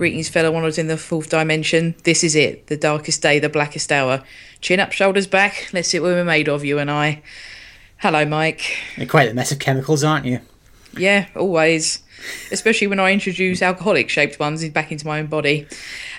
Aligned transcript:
Greetings, 0.00 0.30
fellow 0.30 0.50
wanderers 0.50 0.78
in 0.78 0.86
the 0.86 0.96
fourth 0.96 1.28
dimension. 1.28 1.94
This 2.04 2.24
is 2.24 2.34
it, 2.34 2.68
the 2.68 2.76
darkest 2.78 3.20
day, 3.20 3.38
the 3.38 3.50
blackest 3.50 3.92
hour. 3.92 4.24
Chin 4.62 4.80
up, 4.80 4.92
shoulders 4.92 5.26
back. 5.26 5.68
Let's 5.74 5.88
see 5.88 6.00
what 6.00 6.12
we're 6.12 6.24
made 6.24 6.48
of, 6.48 6.64
you 6.64 6.78
and 6.78 6.90
I. 6.90 7.20
Hello, 7.98 8.24
Mike. 8.24 8.78
You're 8.96 9.06
quite 9.06 9.28
a 9.28 9.34
mess 9.34 9.52
of 9.52 9.58
chemicals, 9.58 10.02
aren't 10.02 10.24
you? 10.24 10.40
Yeah, 10.96 11.26
always. 11.36 12.02
Especially 12.50 12.86
when 12.86 12.98
I 12.98 13.12
introduce 13.12 13.60
alcoholic 13.60 14.08
shaped 14.08 14.40
ones 14.40 14.66
back 14.70 14.90
into 14.90 15.06
my 15.06 15.20
own 15.20 15.26
body. 15.26 15.66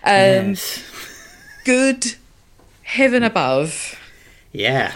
Um, 0.04 0.50
Yes. 0.52 0.84
Good 1.66 2.14
heaven 2.84 3.24
above. 3.24 4.00
Yeah. 4.52 4.94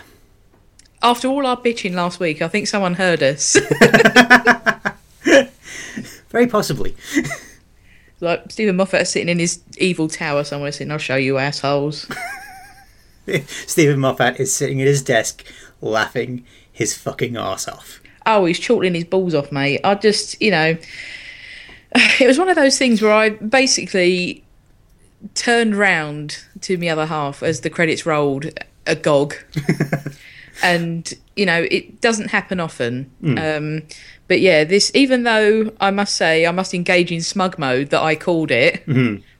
After 1.01 1.27
all 1.27 1.47
our 1.47 1.57
bitching 1.57 1.95
last 1.95 2.19
week, 2.19 2.43
I 2.43 2.47
think 2.47 2.67
someone 2.67 2.93
heard 2.93 3.23
us. 3.23 3.57
Very 6.29 6.45
possibly. 6.45 6.95
Like 8.21 8.51
Steven 8.51 8.75
Moffat 8.75 9.07
sitting 9.07 9.29
in 9.29 9.39
his 9.39 9.61
evil 9.77 10.07
tower 10.07 10.43
somewhere 10.43 10.71
saying, 10.71 10.91
I'll 10.91 10.97
show 10.97 11.15
you 11.15 11.37
assholes. 11.37 12.07
Steven 13.45 13.99
Moffat 13.99 14.39
is 14.39 14.55
sitting 14.55 14.81
at 14.81 14.87
his 14.87 15.01
desk 15.03 15.43
laughing 15.81 16.45
his 16.71 16.95
fucking 16.95 17.37
ass 17.37 17.67
off. 17.67 18.01
oh, 18.25 18.45
he's 18.45 18.59
chortling 18.59 18.95
his 18.95 19.03
balls 19.03 19.33
off, 19.35 19.51
mate. 19.51 19.81
I 19.83 19.95
just, 19.95 20.41
you 20.41 20.51
know, 20.51 20.77
it 22.19 22.27
was 22.27 22.37
one 22.37 22.49
of 22.49 22.55
those 22.55 22.77
things 22.77 23.01
where 23.01 23.11
I 23.11 23.29
basically 23.29 24.43
turned 25.33 25.75
round 25.75 26.43
to 26.61 26.77
my 26.77 26.89
other 26.89 27.05
half 27.05 27.43
as 27.43 27.61
the 27.61 27.69
credits 27.69 28.05
rolled, 28.05 28.47
agog. 28.85 29.35
and, 30.63 31.13
you 31.35 31.45
know, 31.45 31.65
it 31.69 32.01
doesn't 32.01 32.29
happen 32.29 32.59
often. 32.59 33.11
Um, 33.37 33.83
but 34.27 34.41
yeah, 34.41 34.63
this, 34.63 34.91
even 34.95 35.23
though 35.23 35.71
I 35.79 35.91
must 35.91 36.15
say, 36.15 36.45
I 36.45 36.51
must 36.51 36.73
engage 36.73 37.11
in 37.11 37.21
smug 37.21 37.57
mode 37.59 37.89
that 37.89 38.01
I 38.01 38.15
called 38.15 38.51
it 38.51 38.83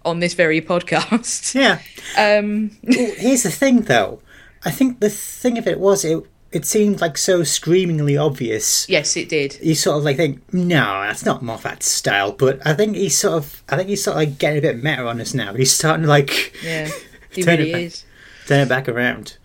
on 0.05 0.19
this 0.19 0.33
very 0.33 0.61
podcast. 0.61 1.55
Yeah. 1.61 1.80
Um, 2.17 2.78
Well, 2.83 3.11
here's 3.17 3.44
the 3.44 3.50
thing, 3.52 3.81
though. 3.81 4.22
I 4.63 4.69
think 4.72 5.00
the 5.00 5.09
thing 5.09 5.58
of 5.58 5.67
it 5.67 5.80
was 5.80 6.06
it. 6.06 6.23
It 6.52 6.66
seemed 6.66 7.02
like 7.02 7.17
so 7.17 7.44
screamingly 7.44 8.16
obvious. 8.16 8.88
yes, 8.88 9.17
it 9.17 9.28
did. 9.28 9.58
You 9.61 9.75
sort 9.75 9.97
of 9.97 10.03
like 10.06 10.16
think, 10.16 10.41
no, 10.53 11.02
that's 11.02 11.25
not 11.25 11.41
Moffat's 11.44 11.86
style. 11.88 12.31
But 12.31 12.66
I 12.66 12.73
think 12.73 12.95
he's 12.95 13.17
sort 13.17 13.33
of, 13.33 13.63
I 13.67 13.75
think 13.75 13.89
he's 13.89 14.03
sort 14.03 14.13
of 14.16 14.19
like 14.30 14.38
getting 14.38 14.59
a 14.59 14.61
bit 14.61 14.81
meta 14.83 15.06
on 15.06 15.19
us 15.19 15.33
now. 15.33 15.53
He's 15.53 15.73
starting 15.73 16.03
to 16.03 16.08
like 16.09 16.56
Yeah, 16.63 16.89
he 17.31 17.44
Turn 17.44 17.59
it 17.59 17.72
back. 17.73 17.81
is. 17.81 18.06
turn 18.47 18.61
it 18.61 18.69
back 18.69 18.88
around. 18.88 19.38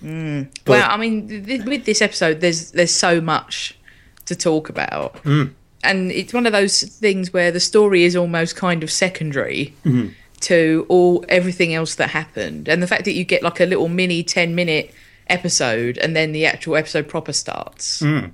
But- 0.00 0.48
well, 0.66 0.88
I 0.90 0.96
mean, 0.96 1.44
th- 1.46 1.64
with 1.64 1.84
this 1.86 2.02
episode, 2.02 2.40
there's 2.40 2.70
there's 2.72 2.92
so 2.94 3.20
much 3.20 3.76
to 4.26 4.36
talk 4.36 4.68
about, 4.68 5.14
mm. 5.24 5.52
and 5.82 6.10
it's 6.12 6.32
one 6.32 6.46
of 6.46 6.52
those 6.52 6.82
things 6.82 7.32
where 7.32 7.50
the 7.50 7.60
story 7.60 8.04
is 8.04 8.16
almost 8.16 8.56
kind 8.56 8.82
of 8.82 8.90
secondary 8.90 9.74
mm-hmm. 9.84 10.08
to 10.40 10.86
all 10.88 11.24
everything 11.28 11.74
else 11.74 11.94
that 11.96 12.10
happened, 12.10 12.68
and 12.68 12.82
the 12.82 12.86
fact 12.86 13.04
that 13.04 13.12
you 13.12 13.24
get 13.24 13.42
like 13.42 13.60
a 13.60 13.66
little 13.66 13.88
mini 13.88 14.22
ten 14.22 14.54
minute 14.54 14.92
episode, 15.28 15.98
and 15.98 16.14
then 16.14 16.32
the 16.32 16.46
actual 16.46 16.76
episode 16.76 17.08
proper 17.08 17.32
starts. 17.32 18.00
Mm. 18.02 18.32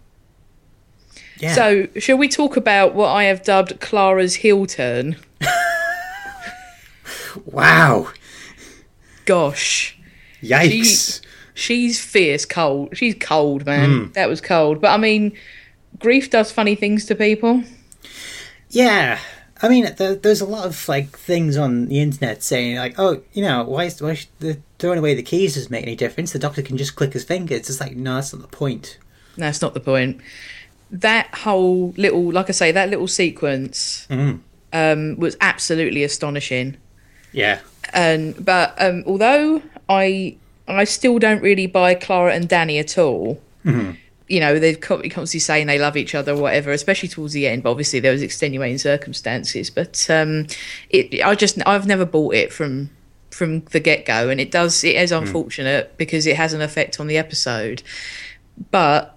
Yeah. 1.38 1.54
So, 1.54 1.88
shall 1.96 2.18
we 2.18 2.28
talk 2.28 2.56
about 2.56 2.94
what 2.94 3.08
I 3.08 3.24
have 3.24 3.42
dubbed 3.42 3.80
Clara's 3.80 4.36
heel 4.36 4.66
turn? 4.66 5.16
wow. 7.46 8.10
Gosh. 9.24 9.96
Yikes. 10.42 11.20
she's 11.52 12.02
fierce 12.02 12.46
cold 12.46 12.96
she's 12.96 13.14
cold 13.20 13.66
man 13.66 13.90
mm. 13.90 14.12
that 14.14 14.28
was 14.28 14.40
cold 14.40 14.80
but 14.80 14.90
i 14.90 14.96
mean 14.96 15.30
grief 16.00 16.30
does 16.30 16.50
funny 16.50 16.74
things 16.74 17.04
to 17.06 17.14
people 17.14 17.62
Yeah, 18.70 19.18
I 19.62 19.68
mean, 19.68 19.92
there, 19.96 20.14
there's 20.14 20.40
a 20.40 20.46
lot 20.46 20.64
of 20.66 20.88
like 20.88 21.16
things 21.18 21.56
on 21.56 21.86
the 21.88 22.00
internet 22.00 22.42
saying 22.42 22.76
like, 22.76 22.98
oh, 22.98 23.20
you 23.32 23.42
know, 23.42 23.64
why 23.64 23.84
is 23.84 24.00
why 24.00 24.14
should 24.14 24.28
the 24.38 24.58
throwing 24.78 24.98
away 24.98 25.14
the 25.14 25.22
keys 25.22 25.54
doesn't 25.54 25.70
make 25.70 25.82
any 25.82 25.96
difference? 25.96 26.32
The 26.32 26.38
doctor 26.38 26.62
can 26.62 26.76
just 26.78 26.96
click 26.96 27.12
his 27.12 27.24
fingers. 27.24 27.68
It's 27.68 27.80
like, 27.80 27.96
no, 27.96 28.14
that's 28.14 28.32
not 28.32 28.42
the 28.42 28.48
point. 28.48 28.98
No, 29.36 29.46
that's 29.46 29.60
not 29.60 29.74
the 29.74 29.80
point 29.80 30.20
that 30.90 31.32
whole 31.34 31.94
little 31.96 32.32
like 32.32 32.48
i 32.48 32.52
say 32.52 32.72
that 32.72 32.88
little 32.90 33.06
sequence 33.06 34.08
um, 34.72 35.16
was 35.18 35.36
absolutely 35.40 36.02
astonishing 36.04 36.76
Yeah, 37.32 37.60
and 37.92 38.44
but 38.44 38.74
um, 38.80 39.04
although 39.06 39.62
i 39.88 40.36
i 40.66 40.84
still 40.84 41.18
don't 41.18 41.42
really 41.42 41.66
buy 41.66 41.94
clara 41.94 42.34
and 42.34 42.48
danny 42.48 42.78
at 42.78 42.98
all 42.98 43.40
you 44.30 44.40
know 44.40 44.58
they've 44.58 44.80
co- 44.80 45.02
constantly 45.02 45.40
saying 45.40 45.66
they 45.66 45.78
love 45.78 45.96
each 45.96 46.14
other 46.14 46.32
or 46.32 46.40
whatever 46.40 46.70
especially 46.70 47.08
towards 47.08 47.32
the 47.32 47.46
end 47.46 47.62
but 47.62 47.70
obviously 47.70 48.00
there 48.00 48.12
was 48.12 48.22
extenuating 48.22 48.78
circumstances. 48.78 49.70
But 49.70 50.06
um 50.08 50.46
it 50.88 51.22
i 51.22 51.34
just 51.34 51.58
i've 51.66 51.86
never 51.86 52.04
bought 52.04 52.34
it 52.34 52.52
from 52.52 52.90
from 53.30 53.60
the 53.66 53.80
get-go 53.80 54.28
and 54.28 54.40
it 54.40 54.50
does 54.50 54.82
it 54.84 54.96
is 54.96 55.12
unfortunate 55.12 55.96
because 55.96 56.26
it 56.26 56.36
has 56.36 56.52
an 56.52 56.60
effect 56.60 57.00
on 57.00 57.06
the 57.06 57.18
episode. 57.18 57.82
But 58.70 59.16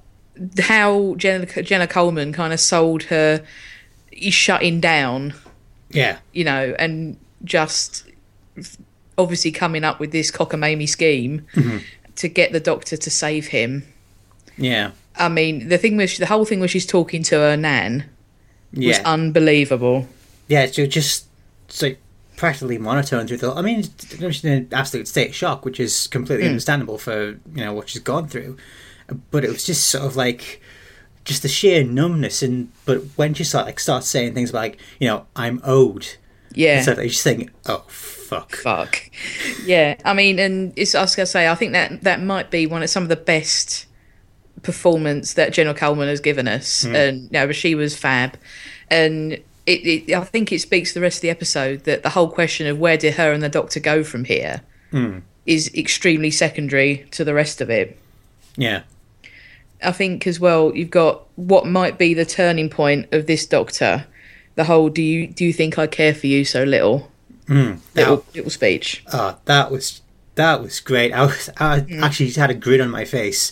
how 0.59 1.16
jenna, 1.16 1.46
jenna 1.46 1.88
coleman 1.88 2.34
kind 2.34 2.53
of 2.53 2.59
sold 2.59 3.03
her 3.03 3.44
shutting 4.29 4.79
down 4.79 5.34
yeah, 5.94 6.18
you 6.31 6.44
know, 6.44 6.75
and 6.79 7.18
just 7.44 8.09
obviously 9.18 9.52
coming 9.52 9.84
up 9.84 10.00
with 10.00 10.12
this 10.12 10.31
cockamamie 10.31 10.90
scheme 10.90 11.46
to 12.16 12.28
get 12.28 12.52
the 12.52 12.59
doctor 12.59 12.97
to 12.97 13.09
save 13.09 13.47
him. 13.47 13.84
yeah, 14.57 14.91
I 15.16 15.29
mean, 15.29 15.69
the 15.69 15.78
thing 15.78 15.97
was, 15.97 16.18
the 16.18 16.25
whole 16.25 16.46
thing 16.46 16.59
where 16.59 16.68
she's 16.68 16.85
talking 16.85 17.24
to 17.24 17.35
her 17.35 17.57
nan 17.57 18.06
was 18.74 18.85
yeah, 18.85 19.01
unbelievable. 19.06 20.07
yeah. 20.47 20.66
So 20.66 20.85
just 20.85 21.28
it's 21.68 21.81
like 21.81 22.00
practically 22.35 22.78
monotone 22.78 23.28
through 23.28 23.38
the. 23.38 23.53
I 23.53 23.62
mean, 23.62 23.84
she's 23.84 24.44
in 24.44 24.52
an 24.52 24.69
absolute 24.72 25.07
state 25.07 25.29
of 25.29 25.35
shock, 25.35 25.66
which 25.66 25.79
is 25.79 26.07
completely 26.07 26.46
hmm. 26.46 26.52
understandable 26.52 26.97
for 26.97 27.29
you 27.29 27.40
know 27.56 27.73
what 27.73 27.90
she's 27.90 28.02
gone 28.02 28.28
through. 28.28 28.57
But 29.31 29.44
it 29.46 29.50
was 29.50 29.66
just 29.66 29.88
sort 29.88 30.06
of 30.06 30.16
like 30.16 30.62
just 31.25 31.41
the 31.41 31.47
sheer 31.47 31.84
numbness, 31.84 32.41
and 32.41 32.72
but 32.85 33.02
when 33.16 33.34
she 33.34 33.44
start 33.44 33.66
like 33.66 33.79
starts 33.79 34.07
saying 34.07 34.34
things 34.34 34.53
like 34.53 34.79
you 35.00 35.07
know 35.07 35.25
I'm 35.35 35.62
owed. 35.63 36.07
Yeah. 36.56 36.81
So 36.81 36.96
just 36.96 37.23
think, 37.23 37.52
oh 37.66 37.84
fuck. 37.88 38.56
Fuck. 38.57 39.09
Yeah, 39.66 39.96
I 40.06 40.13
mean, 40.13 40.40
and 40.40 40.73
it's 40.75 40.96
I 40.96 41.02
was 41.02 41.16
gonna 41.16 41.25
say, 41.25 41.47
I 41.47 41.56
think 41.56 41.73
that 41.73 42.02
that 42.03 42.22
might 42.22 42.52
be 42.52 42.68
one 42.68 42.84
of 42.84 42.90
some 42.90 43.03
of 43.03 43.09
the 43.09 43.16
best 43.16 43.88
performance 44.63 45.34
that 45.34 45.53
Jenna 45.53 45.74
Coleman 45.74 46.07
has 46.07 46.19
given 46.19 46.47
us, 46.47 46.84
hmm. 46.84 46.96
and 46.96 47.24
you 47.24 47.29
know, 47.31 47.51
she 47.51 47.75
was 47.75 47.96
fab, 47.97 48.38
and. 48.90 49.40
It, 49.66 50.09
it, 50.09 50.13
I 50.13 50.25
think 50.25 50.51
it 50.51 50.59
speaks 50.59 50.90
to 50.90 50.96
the 50.96 51.01
rest 51.01 51.19
of 51.19 51.22
the 51.22 51.29
episode 51.29 51.85
that 51.85 52.03
the 52.03 52.09
whole 52.09 52.29
question 52.29 52.68
of 52.68 52.79
where 52.79 52.97
did 52.97 53.13
her 53.13 53.31
and 53.31 53.41
the 53.41 53.47
doctor 53.47 53.79
go 53.79 54.03
from 54.03 54.25
here 54.25 54.59
hmm. 54.91 55.19
is 55.46 55.73
extremely 55.73 56.31
secondary 56.31 57.07
to 57.12 57.23
the 57.23 57.34
rest 57.34 57.62
of 57.62 57.69
it. 57.69 57.97
Yeah. 58.57 58.84
I 59.84 59.91
think 59.91 60.28
as 60.28 60.40
well 60.40 60.75
you've 60.75 60.90
got 60.90 61.23
what 61.35 61.66
might 61.66 61.97
be 61.97 62.13
the 62.13 62.25
turning 62.25 62.69
point 62.69 63.07
of 63.13 63.28
this 63.28 63.46
doctor. 63.46 64.06
The 64.56 64.66
whole 64.66 64.90
do 64.90 65.02
you 65.02 65.28
do 65.28 65.46
you 65.46 65.53
think 65.53 65.78
I 65.78 65.88
care 65.88 66.13
for 66.13 66.28
you 66.28 66.46
so 66.46 66.63
little? 66.63 67.12
Hmm. 67.47 67.75
Now, 67.96 68.09
Little 68.09 68.25
little 68.35 68.52
speech. 68.52 69.03
oh, 69.12 69.38
that 69.46 69.72
was 69.72 70.02
that 70.35 70.62
was 70.62 70.79
great. 70.79 71.12
I 71.12 71.25
was 71.25 71.50
I 71.57 71.85
actually 72.02 72.28
just 72.28 72.38
had 72.38 72.52
a 72.52 72.56
grin 72.56 72.81
on 72.81 72.90
my 72.90 73.06
face 73.06 73.52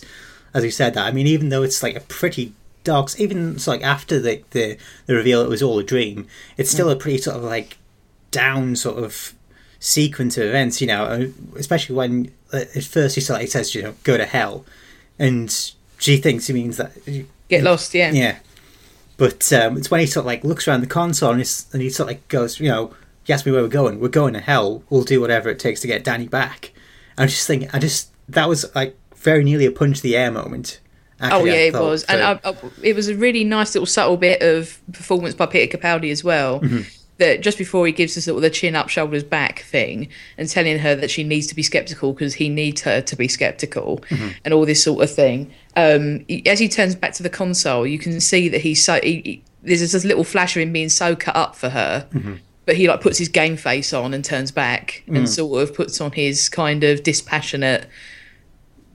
as 0.54 0.62
we 0.62 0.70
said 0.70 0.94
that. 0.94 1.06
I 1.06 1.12
mean, 1.12 1.26
even 1.26 1.48
though 1.48 1.62
it's 1.62 1.82
like 1.82 1.96
a 1.96 2.00
pretty 2.00 2.52
dark, 2.84 3.18
even 3.18 3.54
it's 3.54 3.66
like 3.66 3.82
after 3.82 4.18
the 4.18 4.42
the, 4.50 4.76
the 5.06 5.14
reveal 5.14 5.42
it 5.42 5.48
was 5.48 5.62
all 5.62 5.78
a 5.78 5.84
dream, 5.84 6.26
it's 6.56 6.70
still 6.70 6.90
a 6.90 6.96
pretty 6.96 7.18
sort 7.18 7.36
of 7.36 7.42
like 7.42 7.78
down 8.30 8.76
sort 8.76 9.02
of 9.02 9.34
sequence 9.80 10.36
of 10.38 10.44
events. 10.44 10.80
You 10.80 10.86
know, 10.88 11.32
especially 11.56 11.96
when 11.96 12.32
uh, 12.52 12.64
at 12.74 12.84
first 12.84 13.14
he 13.14 13.20
sort 13.20 13.42
of 13.42 13.48
says, 13.48 13.74
you 13.74 13.82
know, 13.82 13.94
go 14.04 14.16
to 14.16 14.24
hell, 14.24 14.64
and 15.18 15.72
she 15.98 16.16
thinks 16.16 16.46
he 16.48 16.52
means 16.52 16.76
that 16.76 16.92
Get 17.52 17.64
lost, 17.64 17.92
yeah. 17.92 18.12
Yeah. 18.12 18.38
But 19.18 19.52
um, 19.52 19.76
it's 19.76 19.90
when 19.90 20.00
he 20.00 20.06
sort 20.06 20.22
of 20.22 20.26
like 20.26 20.42
looks 20.42 20.66
around 20.66 20.80
the 20.80 20.86
console 20.86 21.30
and, 21.32 21.40
he's, 21.40 21.66
and 21.72 21.82
he 21.82 21.90
sort 21.90 22.08
of 22.08 22.16
like 22.16 22.28
goes, 22.28 22.58
you 22.58 22.68
know, 22.68 22.94
he 23.24 23.32
asked 23.32 23.44
me 23.44 23.52
where 23.52 23.60
we're 23.60 23.68
going. 23.68 24.00
We're 24.00 24.08
going 24.08 24.32
to 24.32 24.40
hell. 24.40 24.82
We'll 24.88 25.04
do 25.04 25.20
whatever 25.20 25.50
it 25.50 25.58
takes 25.58 25.82
to 25.82 25.86
get 25.86 26.02
Danny 26.02 26.26
back. 26.26 26.72
I 27.18 27.26
just 27.26 27.46
thinking, 27.46 27.68
I 27.74 27.78
just, 27.78 28.10
that 28.30 28.48
was 28.48 28.74
like 28.74 28.96
very 29.22 29.44
nearly 29.44 29.66
a 29.66 29.70
punch 29.70 30.02
the 30.02 30.16
air 30.16 30.30
moment. 30.30 30.80
Oh 31.20 31.44
yeah, 31.44 31.54
it 31.54 31.74
was, 31.74 32.02
and 32.04 32.20
I, 32.20 32.40
I, 32.44 32.54
it 32.82 32.96
was 32.96 33.08
a 33.08 33.14
really 33.14 33.44
nice 33.44 33.74
little 33.74 33.86
subtle 33.86 34.16
bit 34.16 34.42
of 34.42 34.80
performance 34.92 35.34
by 35.34 35.46
Peter 35.46 35.76
Capaldi 35.76 36.10
as 36.10 36.24
well. 36.24 36.60
Mm-hmm. 36.60 36.82
That 37.18 37.42
just 37.42 37.58
before 37.58 37.86
he 37.86 37.92
gives 37.92 38.16
us 38.16 38.24
sort 38.24 38.36
of 38.36 38.42
the 38.42 38.50
chin 38.50 38.74
up, 38.74 38.88
shoulders 38.88 39.22
back 39.22 39.60
thing, 39.60 40.08
and 40.36 40.48
telling 40.48 40.78
her 40.78 40.96
that 40.96 41.10
she 41.10 41.22
needs 41.22 41.46
to 41.48 41.54
be 41.54 41.62
skeptical 41.62 42.12
because 42.12 42.34
he 42.34 42.48
needs 42.48 42.80
her 42.80 43.00
to 43.02 43.14
be 43.14 43.28
skeptical, 43.28 43.98
mm-hmm. 44.08 44.30
and 44.44 44.52
all 44.52 44.66
this 44.66 44.82
sort 44.82 45.04
of 45.04 45.14
thing. 45.14 45.52
Um, 45.76 46.24
as 46.46 46.58
he 46.58 46.68
turns 46.68 46.96
back 46.96 47.12
to 47.14 47.22
the 47.22 47.30
console, 47.30 47.86
you 47.86 47.98
can 47.98 48.20
see 48.20 48.48
that 48.48 48.62
he's 48.62 48.82
so. 48.84 48.98
He, 49.02 49.20
he- 49.24 49.44
there's 49.62 49.92
this 49.92 50.04
little 50.04 50.24
flash 50.24 50.56
of 50.56 50.62
him 50.62 50.72
being 50.72 50.88
so 50.88 51.14
cut 51.14 51.36
up 51.36 51.54
for 51.54 51.68
her, 51.68 52.08
mm-hmm. 52.12 52.34
but 52.66 52.76
he 52.76 52.88
like 52.88 53.00
puts 53.00 53.18
his 53.18 53.28
game 53.28 53.56
face 53.56 53.92
on 53.92 54.12
and 54.12 54.24
turns 54.24 54.50
back 54.50 55.04
and 55.06 55.18
mm. 55.18 55.28
sort 55.28 55.62
of 55.62 55.72
puts 55.72 56.00
on 56.00 56.10
his 56.10 56.48
kind 56.48 56.82
of 56.82 57.04
dispassionate 57.04 57.86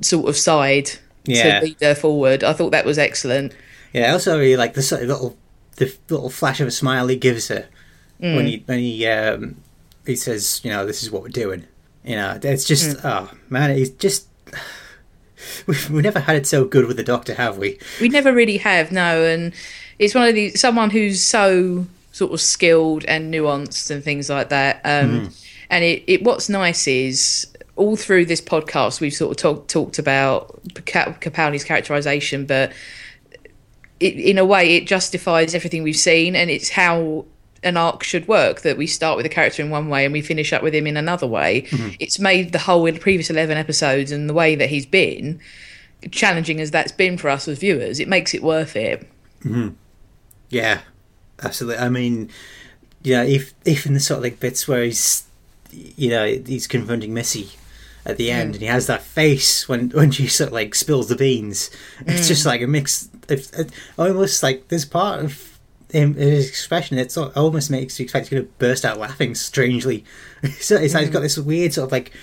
sort 0.01 0.27
of 0.29 0.37
side 0.37 0.91
Yeah. 1.25 1.59
to 1.59 1.65
lead 1.65 1.77
her 1.81 1.95
forward. 1.95 2.43
I 2.43 2.53
thought 2.53 2.71
that 2.71 2.85
was 2.85 2.97
excellent. 2.97 3.53
Yeah, 3.93 4.09
I 4.09 4.13
also 4.13 4.37
really 4.37 4.57
like 4.57 4.73
the 4.73 4.81
sort 4.81 5.01
of 5.03 5.07
little, 5.07 5.37
the 5.77 5.93
little 6.09 6.29
flash 6.29 6.59
of 6.59 6.67
a 6.67 6.71
smile 6.71 7.07
he 7.07 7.15
gives 7.15 7.47
her 7.49 7.67
when 8.19 8.47
he 8.47 8.63
when 8.65 8.79
he 8.79 9.05
um, 9.07 9.55
he 10.05 10.15
says, 10.15 10.59
you 10.63 10.71
know, 10.71 10.85
this 10.85 11.03
is 11.03 11.11
what 11.11 11.21
we're 11.21 11.29
doing. 11.29 11.65
You 12.03 12.15
know, 12.15 12.39
it's 12.41 12.65
just 12.65 12.97
oh 13.03 13.29
man, 13.49 13.75
he's 13.77 13.89
just. 13.91 14.27
We've, 15.67 15.89
we've 15.89 16.03
never 16.03 16.19
had 16.19 16.35
it 16.35 16.47
so 16.47 16.65
good 16.65 16.85
with 16.87 16.97
the 16.97 17.03
Doctor, 17.03 17.33
have 17.35 17.57
we? 17.57 17.77
We 18.01 18.09
never 18.09 18.33
really 18.33 18.57
have, 18.57 18.91
no. 18.91 19.23
And 19.23 19.53
it's 19.99 20.15
one 20.15 20.27
of 20.27 20.33
these 20.33 20.59
someone 20.59 20.89
who's 20.89 21.21
so 21.21 21.85
sort 22.11 22.31
of 22.33 22.41
skilled 22.41 23.05
and 23.05 23.31
nuanced 23.33 23.91
and 23.91 24.03
things 24.03 24.29
like 24.29 24.49
that. 24.49 24.81
Um, 24.83 25.31
And 25.69 25.83
it, 25.83 26.03
it 26.07 26.23
what's 26.23 26.49
nice 26.49 26.87
is 26.87 27.45
all 27.77 27.95
through 27.95 28.25
this 28.25 28.41
podcast 28.41 28.99
we've 28.99 29.13
sort 29.13 29.31
of 29.31 29.37
talk, 29.37 29.67
talked 29.67 29.99
about 29.99 30.59
Cap- 30.85 31.21
Capaldi's 31.21 31.63
characterization, 31.63 32.45
but 32.45 32.73
it, 33.99 34.15
in 34.15 34.37
a 34.37 34.45
way 34.45 34.75
it 34.75 34.87
justifies 34.87 35.55
everything 35.55 35.83
we've 35.83 35.95
seen, 35.95 36.35
and 36.35 36.49
it's 36.49 36.69
how 36.69 37.25
an 37.63 37.77
arc 37.77 38.03
should 38.03 38.27
work 38.27 38.61
that 38.61 38.77
we 38.77 38.85
start 38.85 39.17
with 39.17 39.25
a 39.25 39.29
character 39.29 39.63
in 39.63 39.69
one 39.69 39.89
way 39.89 40.05
and 40.05 40.13
we 40.13 40.21
finish 40.21 40.53
up 40.53 40.61
with 40.61 40.75
him 40.75 40.85
in 40.85 40.95
another 40.95 41.25
way. 41.25 41.63
Mm-hmm. 41.63 41.95
It's 41.99 42.19
made 42.19 42.51
the 42.51 42.59
whole 42.59 42.83
the 42.83 42.99
previous 42.99 43.29
11 43.29 43.57
episodes 43.57 44.11
and 44.11 44.29
the 44.29 44.33
way 44.33 44.55
that 44.55 44.69
he's 44.69 44.85
been 44.85 45.39
challenging 46.11 46.61
as 46.61 46.71
that's 46.71 46.91
been 46.91 47.17
for 47.17 47.29
us 47.29 47.47
as 47.47 47.59
viewers, 47.59 47.99
it 47.99 48.07
makes 48.07 48.33
it 48.33 48.43
worth 48.43 48.75
it. 48.75 49.07
Mm-hmm. 49.43 49.69
Yeah, 50.49 50.81
absolutely. 51.41 51.83
I 51.83 51.89
mean, 51.89 52.29
you 53.03 53.15
know, 53.15 53.23
if 53.23 53.53
if 53.65 53.85
in 53.85 53.93
the 53.93 53.99
sort 53.99 54.19
of 54.19 54.23
like 54.23 54.39
bits 54.39 54.67
where 54.67 54.83
he's, 54.83 55.23
you 55.71 56.09
know, 56.09 56.25
he's 56.25 56.67
confronting 56.67 57.13
Missy 57.13 57.51
at 58.07 58.15
the 58.15 58.31
end, 58.31 58.55
and 58.55 58.61
he 58.61 58.67
has 58.67 58.87
that 58.87 59.03
face 59.03 59.67
when 59.67 59.89
when 59.89 60.11
she 60.11 60.27
sort 60.27 60.47
of 60.47 60.53
like 60.53 60.73
spills 60.73 61.09
the 61.09 61.15
beans, 61.15 61.69
it's 62.07 62.27
just 62.27 62.43
mm. 62.43 62.47
like 62.47 62.61
a 62.61 62.67
mix. 62.67 63.09
Of, 63.29 63.53
it, 63.53 63.71
almost 63.99 64.41
like 64.41 64.69
this 64.69 64.85
part 64.85 65.25
of 65.25 65.59
him 65.91 66.13
his 66.15 66.47
expression. 66.47 66.97
It 66.97 67.11
sort 67.11 67.31
of 67.31 67.37
almost 67.37 67.69
makes 67.69 67.99
you 67.99 68.03
expect 68.03 68.29
he's 68.29 68.39
going 68.39 68.47
to 68.47 68.53
burst 68.57 68.85
out 68.85 68.97
laughing. 68.97 69.35
Strangely, 69.35 70.05
so 70.59 70.77
it's 70.77 70.93
like 70.93 71.03
he's 71.03 71.11
got 71.11 71.19
mm. 71.19 71.23
this 71.23 71.37
weird 71.37 71.73
sort 71.73 71.87
of 71.87 71.91
like 71.91 72.13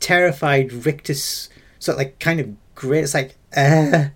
terrified 0.00 0.72
rictus 0.72 1.50
sort 1.78 1.96
of 1.96 1.98
like 1.98 2.18
kind 2.18 2.40
of 2.40 2.48
grit. 2.74 3.04
It's 3.04 3.14
like. 3.14 3.36
Uh, 3.54 4.06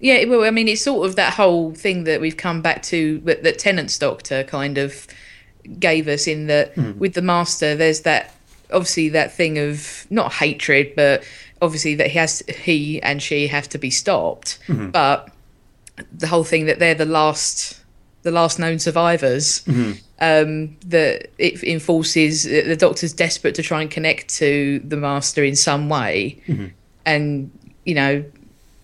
Yeah, 0.00 0.26
well, 0.26 0.44
I 0.44 0.50
mean, 0.50 0.68
it's 0.68 0.82
sort 0.82 1.08
of 1.08 1.16
that 1.16 1.32
whole 1.32 1.72
thing 1.72 2.04
that 2.04 2.20
we've 2.20 2.36
come 2.36 2.60
back 2.60 2.82
to 2.82 3.20
that, 3.20 3.42
that 3.42 3.58
Tennant's 3.58 3.96
Doctor 3.96 4.44
kind 4.44 4.76
of 4.76 5.06
gave 5.78 6.08
us 6.08 6.26
in 6.26 6.46
that 6.48 6.74
mm. 6.74 6.94
with 6.98 7.14
the 7.14 7.22
Master, 7.22 7.74
there's 7.74 8.00
that 8.02 8.33
obviously 8.72 9.08
that 9.10 9.32
thing 9.32 9.58
of 9.58 10.06
not 10.10 10.32
hatred, 10.32 10.94
but 10.96 11.24
obviously 11.62 11.94
that 11.96 12.10
he 12.10 12.18
has 12.18 12.42
he 12.48 13.02
and 13.02 13.22
she 13.22 13.46
have 13.48 13.68
to 13.70 13.78
be 13.78 13.90
stopped. 13.90 14.58
Mm-hmm. 14.66 14.90
But 14.90 15.30
the 16.12 16.26
whole 16.26 16.44
thing 16.44 16.66
that 16.66 16.78
they're 16.78 16.94
the 16.94 17.04
last 17.04 17.80
the 18.22 18.30
last 18.30 18.58
known 18.58 18.78
survivors. 18.78 19.62
Mm-hmm. 19.62 19.92
Um, 20.20 20.76
that 20.86 21.28
it 21.38 21.62
enforces 21.64 22.44
the 22.44 22.76
Doctor's 22.76 23.12
desperate 23.12 23.56
to 23.56 23.62
try 23.62 23.82
and 23.82 23.90
connect 23.90 24.28
to 24.36 24.78
the 24.78 24.96
Master 24.96 25.42
in 25.42 25.56
some 25.56 25.88
way, 25.88 26.40
mm-hmm. 26.46 26.68
and 27.04 27.50
you 27.84 27.94
know 27.94 28.24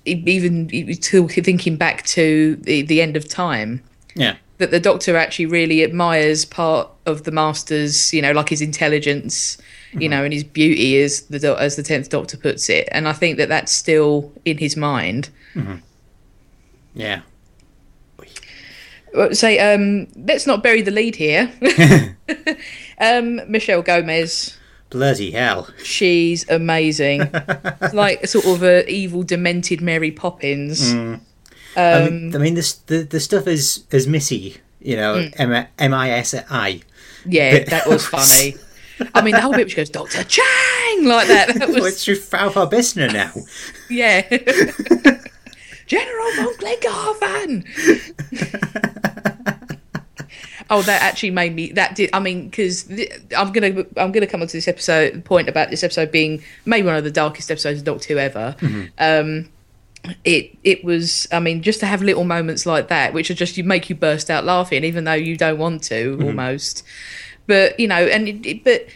even 0.04 0.68
thinking 0.68 1.76
back 1.76 2.04
to 2.04 2.56
the, 2.56 2.82
the 2.82 3.02
end 3.02 3.16
of 3.16 3.28
time 3.28 3.82
yeah. 4.14 4.36
that 4.58 4.70
the 4.70 4.80
doctor 4.80 5.16
actually 5.16 5.46
really 5.46 5.84
admires 5.84 6.44
part 6.44 6.90
of 7.06 7.24
the 7.24 7.30
master's 7.30 8.12
you 8.12 8.22
know 8.22 8.32
like 8.32 8.48
his 8.48 8.62
intelligence 8.62 9.58
you 9.92 10.08
know 10.08 10.22
and 10.24 10.32
his 10.32 10.44
beauty 10.44 11.00
as 11.02 11.22
the 11.22 11.56
as 11.58 11.76
the 11.76 11.82
10th 11.82 12.08
doctor 12.08 12.36
puts 12.36 12.68
it. 12.68 12.88
And 12.92 13.08
i 13.08 13.12
think 13.12 13.38
that 13.38 13.48
that's 13.48 13.72
still 13.72 14.32
in 14.44 14.58
his 14.58 14.76
mind. 14.76 15.30
Yeah. 16.94 17.22
Uh, 19.16 19.34
say 19.34 19.58
um 19.58 20.06
let's 20.16 20.46
not 20.46 20.62
bury 20.62 20.82
the 20.82 20.90
lead 20.90 21.16
here. 21.16 21.52
Um 23.00 23.40
michelle 23.50 23.82
gomez. 23.82 24.56
Bloody 24.90 25.30
hell. 25.30 25.68
she's 25.82 26.48
amazing. 26.50 27.30
Like 27.92 28.22
a 28.22 28.26
sort 28.26 28.44
of 28.46 28.62
a 28.62 28.88
evil 28.90 29.22
demented 29.22 29.80
mary 29.80 30.10
poppins. 30.10 30.92
I 31.76 32.10
mean, 32.10 32.34
I 32.34 32.38
mean, 32.38 32.54
this 32.54 32.74
the 32.74 33.02
the 33.02 33.20
stuff 33.20 33.46
is 33.46 33.84
is 33.90 34.06
Missy, 34.06 34.58
you 34.80 34.96
know, 34.96 35.28
M 35.38 35.66
M 35.78 35.94
I 35.94 36.10
S 36.10 36.34
I. 36.50 36.82
yeah 37.26 37.64
that 37.64 37.86
was 37.86 38.06
funny 38.06 38.56
i 39.14 39.22
mean 39.22 39.34
the 39.34 39.40
whole 39.40 39.52
bit 39.52 39.70
she 39.70 39.76
goes 39.76 39.90
dr 39.90 40.24
chang 40.24 41.04
like 41.04 41.28
that 41.28 41.54
that 41.54 41.68
was 41.68 41.86
it's 41.86 42.04
through 42.04 42.16
Frau 42.16 42.50
now. 42.50 43.32
Yeah. 43.88 44.22
General 45.86 46.32
von 46.36 46.54
Glengarvan. 46.56 47.64
oh, 50.70 50.82
that 50.82 51.02
actually 51.02 51.30
made 51.30 51.54
me. 51.54 51.72
That 51.72 51.96
did. 51.96 52.10
I 52.12 52.20
mean, 52.20 52.48
because 52.48 52.88
I'm 53.36 53.52
gonna 53.52 53.84
I'm 53.96 54.12
gonna 54.12 54.26
come 54.26 54.40
on 54.42 54.46
to 54.46 54.56
this 54.56 54.68
episode 54.68 55.24
point 55.24 55.48
about 55.48 55.70
this 55.70 55.82
episode 55.82 56.12
being 56.12 56.42
maybe 56.64 56.86
one 56.86 56.96
of 56.96 57.04
the 57.04 57.10
darkest 57.10 57.50
episodes 57.50 57.80
of 57.80 57.84
Doctor 57.84 58.14
Who 58.14 58.20
ever. 58.20 58.54
Um, 58.98 59.48
it 60.24 60.56
it 60.62 60.84
was. 60.84 61.26
I 61.32 61.40
mean, 61.40 61.62
just 61.62 61.80
to 61.80 61.86
have 61.86 62.02
little 62.02 62.24
moments 62.24 62.66
like 62.66 62.88
that, 62.88 63.12
which 63.12 63.30
are 63.30 63.34
just 63.34 63.56
you 63.56 63.64
make 63.64 63.90
you 63.90 63.96
burst 63.96 64.30
out 64.30 64.44
laughing, 64.44 64.84
even 64.84 65.04
though 65.04 65.12
you 65.14 65.36
don't 65.36 65.58
want 65.58 65.82
to, 65.84 66.20
almost. 66.22 66.84
But 67.50 67.78
you 67.80 67.88
know, 67.88 67.96
and 68.14 68.28
it, 68.28 68.46
it, 68.46 68.64
but 68.64 68.86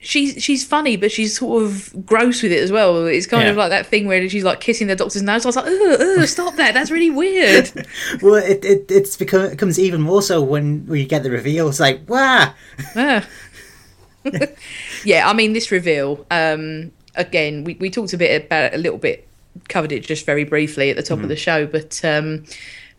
she's 0.00 0.40
she's 0.42 0.64
funny, 0.64 0.96
but 0.96 1.10
she's 1.10 1.38
sort 1.38 1.64
of 1.64 2.06
gross 2.06 2.42
with 2.42 2.52
it 2.52 2.62
as 2.62 2.70
well. 2.70 3.06
It's 3.06 3.26
kind 3.26 3.48
of 3.48 3.56
like 3.56 3.70
that 3.70 3.86
thing 3.86 4.06
where 4.06 4.28
she's 4.28 4.44
like 4.44 4.60
kissing 4.60 4.86
the 4.86 4.94
doctor's 4.94 5.22
nose. 5.22 5.44
I 5.44 5.48
was 5.48 5.56
like, 5.56 5.66
ugh, 5.66 6.00
ugh, 6.00 6.28
stop 6.28 6.54
that. 6.56 6.74
That's 6.74 6.90
really 6.90 7.10
weird. 7.10 7.72
Well, 8.22 8.36
it, 8.36 8.64
it 8.64 8.86
it's 8.88 9.16
become 9.16 9.42
it 9.46 9.50
becomes 9.50 9.78
even 9.78 10.00
more 10.00 10.22
so 10.22 10.42
when 10.42 10.86
we 10.86 11.04
get 11.04 11.22
the 11.24 11.30
reveal. 11.30 11.68
It's 11.68 11.80
like, 11.80 12.08
wow, 12.08 12.54
Ah. 12.94 13.26
yeah, 15.04 15.28
I 15.28 15.32
mean 15.34 15.52
this 15.52 15.70
reveal. 15.70 16.24
Um, 16.30 16.92
again, 17.14 17.64
we, 17.64 17.74
we 17.74 17.90
talked 17.90 18.12
a 18.12 18.16
bit 18.18 18.46
about 18.46 18.72
it 18.72 18.74
a 18.74 18.78
little 18.78 18.98
bit, 18.98 19.28
covered 19.68 19.92
it 19.92 20.00
just 20.04 20.24
very 20.24 20.44
briefly 20.44 20.90
at 20.90 20.96
the 20.96 21.02
top 21.02 21.20
of 21.20 21.28
the 21.28 21.36
show, 21.36 21.66
but 21.66 22.00
um, 22.04 22.44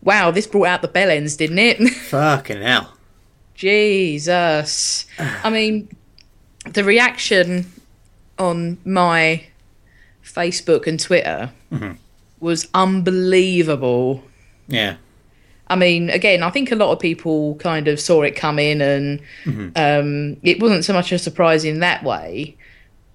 wow, 0.02 0.30
this 0.30 0.46
brought 0.46 0.68
out 0.68 0.82
the 0.82 0.88
bell 0.88 1.10
ends, 1.10 1.36
didn't 1.36 1.58
it? 1.58 1.78
fucking 1.90 2.62
hell. 2.62 2.95
Jesus. 3.56 5.06
I 5.18 5.50
mean, 5.50 5.88
the 6.64 6.84
reaction 6.84 7.70
on 8.38 8.78
my 8.84 9.46
Facebook 10.22 10.86
and 10.86 11.00
Twitter 11.00 11.50
was 12.40 12.68
unbelievable. 12.74 14.22
Yeah, 14.68 14.96
I 15.68 15.76
mean, 15.76 16.10
again, 16.10 16.42
I 16.42 16.50
think 16.50 16.70
a 16.70 16.76
lot 16.76 16.92
of 16.92 17.00
people 17.00 17.56
kind 17.56 17.88
of 17.88 17.98
saw 17.98 18.22
it 18.22 18.36
coming, 18.36 18.80
and 18.80 19.20
um, 19.76 20.36
it 20.42 20.60
wasn't 20.60 20.84
so 20.84 20.92
much 20.92 21.10
a 21.12 21.18
surprise 21.18 21.64
in 21.64 21.80
that 21.80 22.04
way. 22.04 22.56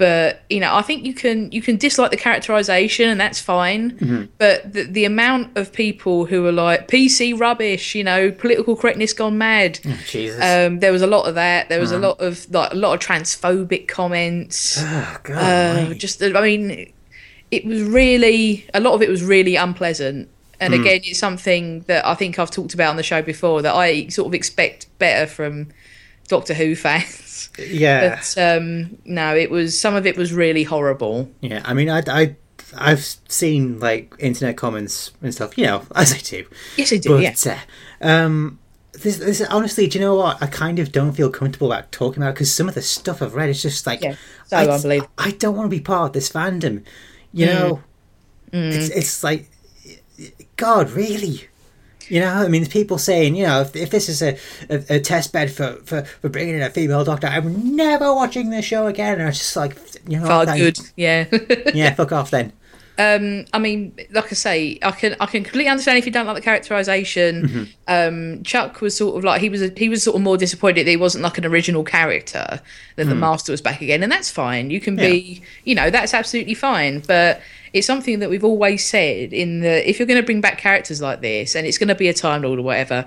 But 0.02 0.42
you 0.50 0.60
know, 0.60 0.74
I 0.74 0.82
think 0.82 1.06
you 1.06 1.14
can 1.14 1.52
you 1.52 1.62
can 1.62 1.78
dislike 1.78 2.10
the 2.10 2.18
characterization, 2.18 3.08
and 3.08 3.22
that's 3.22 3.40
fine. 3.40 4.30
But 4.40 4.74
the, 4.74 4.86
the 4.86 5.06
amount 5.06 5.56
of 5.56 5.72
people 5.72 6.26
who 6.26 6.44
are 6.48 6.52
like 6.52 6.88
PC 6.88 7.40
rubbish, 7.40 7.94
you 7.94 8.04
know, 8.04 8.32
political 8.32 8.76
correctness 8.76 9.14
gone 9.14 9.38
mad. 9.38 9.80
Jesus. 10.08 10.42
Um, 10.44 10.80
there 10.80 10.92
was 10.92 11.04
a 11.04 11.08
lot 11.08 11.28
of 11.28 11.36
that. 11.36 11.70
There 11.70 11.80
was 11.80 11.92
a 11.92 12.00
lot 12.00 12.20
of 12.20 12.52
like 12.52 12.72
a 12.72 12.76
lot 12.76 12.96
of 12.96 13.00
transphobic 13.00 13.88
comments. 13.88 14.80
oh 14.82 15.18
god. 15.22 15.92
Uh, 15.92 15.94
just, 15.94 16.24
I 16.24 16.42
mean, 16.42 16.92
it 17.52 17.64
was 17.64 17.84
really 17.84 18.66
a 18.74 18.80
lot 18.80 18.96
of 18.96 19.04
it 19.04 19.10
was 19.10 19.24
really 19.24 19.56
unpleasant. 19.56 20.30
And 20.60 20.74
again, 20.74 21.02
it's 21.04 21.20
something 21.20 21.82
that 21.82 22.08
I 22.08 22.16
think 22.16 22.40
I've 22.40 22.50
talked 22.50 22.74
about 22.74 22.90
on 22.90 22.96
the 22.96 23.04
show 23.04 23.22
before 23.22 23.62
that 23.62 23.76
I 23.76 24.08
sort 24.08 24.26
of 24.26 24.34
expect 24.34 24.88
better 24.98 25.28
from 25.28 25.68
Doctor 26.28 26.56
Who 26.56 26.76
fans. 26.76 27.21
Yeah, 27.58 28.16
but 28.16 28.38
um, 28.38 28.98
no, 29.06 29.36
it 29.36 29.50
was 29.50 29.80
some 29.80 29.96
of 29.96 30.06
it 30.06 30.18
was 30.18 30.34
really 30.34 30.64
horrible. 30.64 31.30
yeah. 31.42 31.62
I 31.66 31.74
mean, 31.74 31.90
I, 31.90 32.04
I, 32.08 32.36
I've 32.78 33.04
seen 33.28 33.80
like 33.80 34.14
internet 34.20 34.58
comments 34.58 35.12
and 35.22 35.34
stuff. 35.34 35.58
You 35.58 35.66
know, 35.66 35.84
as 35.96 36.14
I 36.14 36.18
do. 36.18 36.46
Yes, 36.78 36.94
I 36.94 36.98
do. 36.98 37.10
But 37.10 37.22
yeah, 37.22 37.36
uh, 38.02 38.08
um, 38.08 38.60
this, 38.94 39.18
this 39.18 39.42
honestly, 39.50 39.88
do 39.88 40.00
you 40.00 40.06
know 40.06 40.16
what? 40.16 40.42
I 40.42 40.48
kind 40.48 40.80
of 40.80 40.92
don't 40.92 41.14
feel 41.14 41.30
comfortable 41.30 41.72
about 41.72 41.92
talking 41.92 42.22
about 42.22 42.36
because 42.36 42.54
some 42.54 42.68
of 42.68 42.76
the 42.76 42.82
stuff 42.82 43.22
I've 43.22 43.36
read 43.36 43.50
is 43.50 43.62
just 43.62 43.88
like, 43.88 44.02
Yeah, 44.02 44.16
so 44.48 44.58
I, 44.58 44.68
unbelievable. 44.68 45.12
I 45.18 45.32
don't 45.32 45.56
want 45.56 45.68
to 45.72 45.76
be 45.76 45.82
part 45.82 46.08
of 46.08 46.14
this 46.14 46.30
fandom. 46.30 46.84
You 47.34 47.46
know, 47.46 47.84
it's 48.52 48.90
it's 48.90 49.24
like, 49.24 49.50
God, 50.58 50.92
really. 50.92 51.48
You 52.10 52.20
know, 52.20 52.28
I 52.28 52.48
mean, 52.48 52.66
people 52.66 52.98
saying, 52.98 53.36
you 53.36 53.46
know, 53.46 53.62
if, 53.62 53.76
if 53.76 53.90
this 53.90 54.10
is 54.10 54.22
a, 54.22 54.38
a, 54.70 54.96
a 54.96 55.00
test 55.00 55.32
bed 55.32 55.52
for, 55.52 55.74
for, 55.86 56.04
for 56.04 56.30
bringing 56.30 56.56
in 56.56 56.62
a 56.62 56.70
female 56.70 57.04
doctor, 57.04 57.28
I'm 57.28 57.76
never 57.76 58.14
watching 58.14 58.50
this 58.50 58.66
show 58.66 58.88
again. 58.88 59.14
And 59.14 59.24
I 59.24 59.26
was 59.28 59.38
just 59.38 59.56
like, 59.56 59.78
you 60.08 60.20
know, 60.20 60.26
far 60.28 60.46
good. 60.46 60.78
Yeah. 60.96 61.26
Yeah, 61.74 61.94
fuck 61.94 62.12
off 62.12 62.32
then. 62.32 62.54
Um, 62.98 63.46
I 63.54 63.58
mean, 63.58 63.96
like 64.12 64.26
I 64.26 64.36
say, 64.36 64.78
I 64.84 64.92
can 64.92 65.16
I 65.20 65.26
can 65.26 65.44
completely 65.44 65.70
understand 65.70 65.98
if 65.98 66.06
you 66.06 66.12
don't 66.12 66.28
like 66.28 66.36
the 66.36 66.42
characterization. 66.42 67.70
Um, 67.88 68.44
Chuck 68.44 68.82
was 68.82 68.96
sort 68.96 69.18
of 69.18 69.24
like 69.24 69.42
he 69.42 69.50
was 69.50 69.62
a, 69.62 69.72
he 69.76 69.90
was 69.90 70.04
sort 70.04 70.16
of 70.16 70.22
more 70.22 70.38
disappointed 70.38 70.86
that 70.86 70.92
he 70.92 70.98
wasn't 70.98 71.24
like 71.24 71.38
an 71.38 71.46
original 71.46 71.84
character 71.84 72.62
that 72.98 73.06
the 73.06 73.16
Master 73.16 73.52
was 73.52 73.62
back 73.62 73.82
again, 73.82 74.04
and 74.04 74.12
that's 74.12 74.30
fine. 74.30 74.70
You 74.70 74.80
can 74.82 74.96
be, 74.96 75.42
you 75.64 75.74
know, 75.74 75.90
that's 75.90 76.14
absolutely 76.14 76.54
fine. 76.54 77.00
But 77.00 77.42
it's 77.74 77.88
something 77.88 78.20
that 78.20 78.30
we've 78.30 78.44
always 78.44 78.86
said 78.86 79.34
in 79.34 79.62
the 79.62 79.90
if 79.90 80.00
you're 80.00 80.08
going 80.08 80.20
to 80.20 80.26
bring 80.26 80.42
back 80.42 80.58
characters 80.58 81.02
like 81.02 81.22
this, 81.22 81.56
and 81.56 81.66
it's 81.66 81.78
going 81.78 81.88
to 81.90 81.96
be 81.96 82.08
a 82.08 82.14
Time 82.14 82.42
Lord 82.42 82.60
or 82.60 82.64
whatever. 82.64 83.06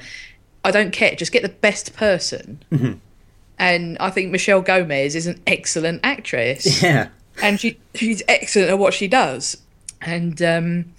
I 0.65 0.71
don't 0.71 0.93
care. 0.93 1.15
Just 1.15 1.33
get 1.33 1.43
the 1.43 1.51
best 1.51 1.95
person. 1.95 2.63
Mm-hmm. 2.73 2.95
And 3.59 3.99
I 3.99 4.11
think 4.11 4.31
Michelle 4.31 4.63
Gomez 4.63 5.15
is 5.15 5.27
an 5.27 5.41
excellent 5.47 6.01
actress. 6.03 6.83
Yeah. 6.83 7.09
and 7.43 7.59
she 7.59 7.79
she's 7.95 8.23
excellent 8.29 8.71
at 8.71 8.79
what 8.79 8.95
she 8.95 9.09
does. 9.09 9.57
And 10.01 10.41
um, 10.41 10.95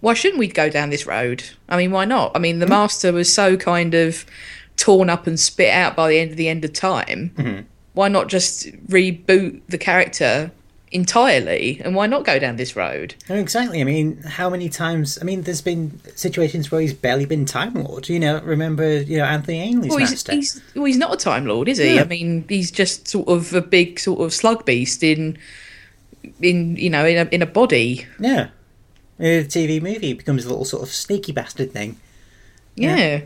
why 0.00 0.14
shouldn't 0.14 0.38
we 0.38 0.48
go 0.48 0.68
down 0.68 0.90
this 0.90 1.06
road? 1.06 1.44
I 1.68 1.76
mean, 1.76 1.92
why 1.92 2.04
not? 2.04 2.32
I 2.34 2.38
mean, 2.38 2.58
the 2.58 2.66
mm-hmm. 2.66 2.74
master 2.74 3.12
was 3.12 3.32
so 3.32 3.56
kind 3.56 3.94
of 3.94 4.26
torn 4.76 5.08
up 5.08 5.26
and 5.26 5.38
spit 5.38 5.72
out 5.72 5.96
by 5.96 6.08
the 6.08 6.18
end 6.18 6.32
of 6.32 6.36
the 6.36 6.48
end 6.48 6.64
of 6.64 6.72
time. 6.72 7.32
Mm-hmm. 7.36 7.62
Why 7.94 8.08
not 8.08 8.28
just 8.28 8.66
reboot 8.88 9.62
the 9.68 9.78
character 9.78 10.50
entirely? 10.96 11.80
And 11.84 11.94
why 11.94 12.06
not 12.06 12.24
go 12.24 12.38
down 12.40 12.56
this 12.56 12.74
road? 12.74 13.14
No, 13.28 13.36
exactly. 13.36 13.80
I 13.80 13.84
mean, 13.84 14.16
how 14.22 14.50
many 14.50 14.68
times? 14.68 15.18
I 15.20 15.24
mean, 15.24 15.42
there's 15.42 15.60
been 15.60 16.00
situations 16.16 16.70
where 16.70 16.80
he's 16.80 16.94
barely 16.94 17.26
been 17.26 17.44
Time 17.44 17.74
Lord. 17.74 18.08
You 18.08 18.18
know, 18.18 18.40
remember, 18.40 19.02
you 19.02 19.18
know, 19.18 19.24
Anthony 19.24 19.60
Ainley's 19.60 19.90
Well, 19.90 19.98
he's, 19.98 20.10
master. 20.10 20.32
he's 20.32 20.60
well, 20.74 20.86
he's 20.86 20.96
not 20.96 21.14
a 21.14 21.16
Time 21.16 21.46
Lord, 21.46 21.68
is 21.68 21.78
he? 21.78 21.94
Yeah. 21.94 22.00
I 22.00 22.04
mean, 22.04 22.44
he's 22.48 22.72
just 22.72 23.06
sort 23.06 23.28
of 23.28 23.52
a 23.54 23.60
big 23.60 24.00
sort 24.00 24.20
of 24.20 24.34
slug 24.34 24.64
beast 24.64 25.02
in, 25.04 25.38
in 26.40 26.76
you 26.76 26.90
know, 26.90 27.04
in 27.06 27.26
a 27.26 27.28
in 27.30 27.42
a 27.42 27.46
body. 27.46 28.06
Yeah. 28.18 28.48
In 29.18 29.26
a 29.26 29.44
TV 29.44 29.80
movie, 29.80 30.10
it 30.10 30.18
becomes 30.18 30.44
a 30.44 30.48
little 30.48 30.64
sort 30.64 30.82
of 30.82 30.88
sneaky 30.90 31.32
bastard 31.32 31.72
thing. 31.72 31.96
Yeah. 32.74 33.20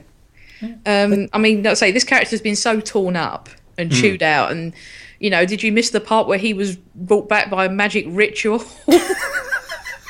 Um, 0.84 1.28
I 1.32 1.38
mean, 1.38 1.62
let's 1.62 1.80
say 1.80 1.90
this 1.90 2.04
character's 2.04 2.42
been 2.42 2.54
so 2.54 2.80
torn 2.80 3.16
up 3.16 3.48
and 3.80 3.92
hmm. 3.92 4.00
chewed 4.00 4.22
out, 4.22 4.50
and 4.52 4.72
you 5.18 5.30
know, 5.30 5.44
did 5.44 5.62
you 5.62 5.72
miss 5.72 5.90
the 5.90 6.00
part 6.00 6.26
where 6.26 6.38
he 6.38 6.54
was 6.54 6.76
brought 6.94 7.28
back 7.28 7.50
by 7.50 7.66
a 7.66 7.70
magic 7.70 8.06
ritual 8.08 8.62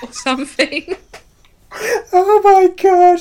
or 0.03 0.13
something? 0.13 0.97
Oh 2.13 2.41
my 2.43 2.69
god! 2.83 3.21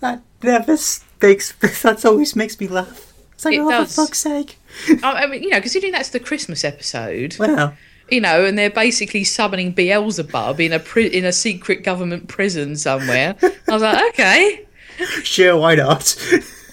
That 0.00 0.22
never 0.42 0.72
s- 0.72 1.04
makes. 1.20 1.52
That 1.82 2.04
always 2.04 2.34
makes 2.36 2.58
me 2.60 2.68
laugh. 2.68 3.12
It's 3.32 3.44
like, 3.44 3.54
It 3.54 3.60
oh, 3.60 3.70
does. 3.70 3.94
for 3.94 4.06
fuck's 4.06 4.18
sake. 4.18 4.58
I 5.02 5.24
I 5.24 5.26
mean, 5.26 5.42
you 5.42 5.50
know, 5.50 5.60
considering 5.60 5.92
that's 5.92 6.10
the 6.10 6.20
Christmas 6.20 6.64
episode, 6.64 7.36
Well, 7.38 7.74
you 8.10 8.20
know, 8.20 8.44
and 8.44 8.58
they're 8.58 8.70
basically 8.70 9.24
summoning 9.24 9.72
Beelzebub 9.72 10.60
in 10.60 10.72
a 10.72 10.78
pri- 10.78 11.06
in 11.06 11.24
a 11.24 11.32
secret 11.32 11.82
government 11.84 12.28
prison 12.28 12.76
somewhere. 12.76 13.36
I 13.42 13.72
was 13.72 13.82
like, 13.82 14.14
okay, 14.14 14.66
sure, 15.22 15.56
why 15.56 15.76
not? 15.76 16.16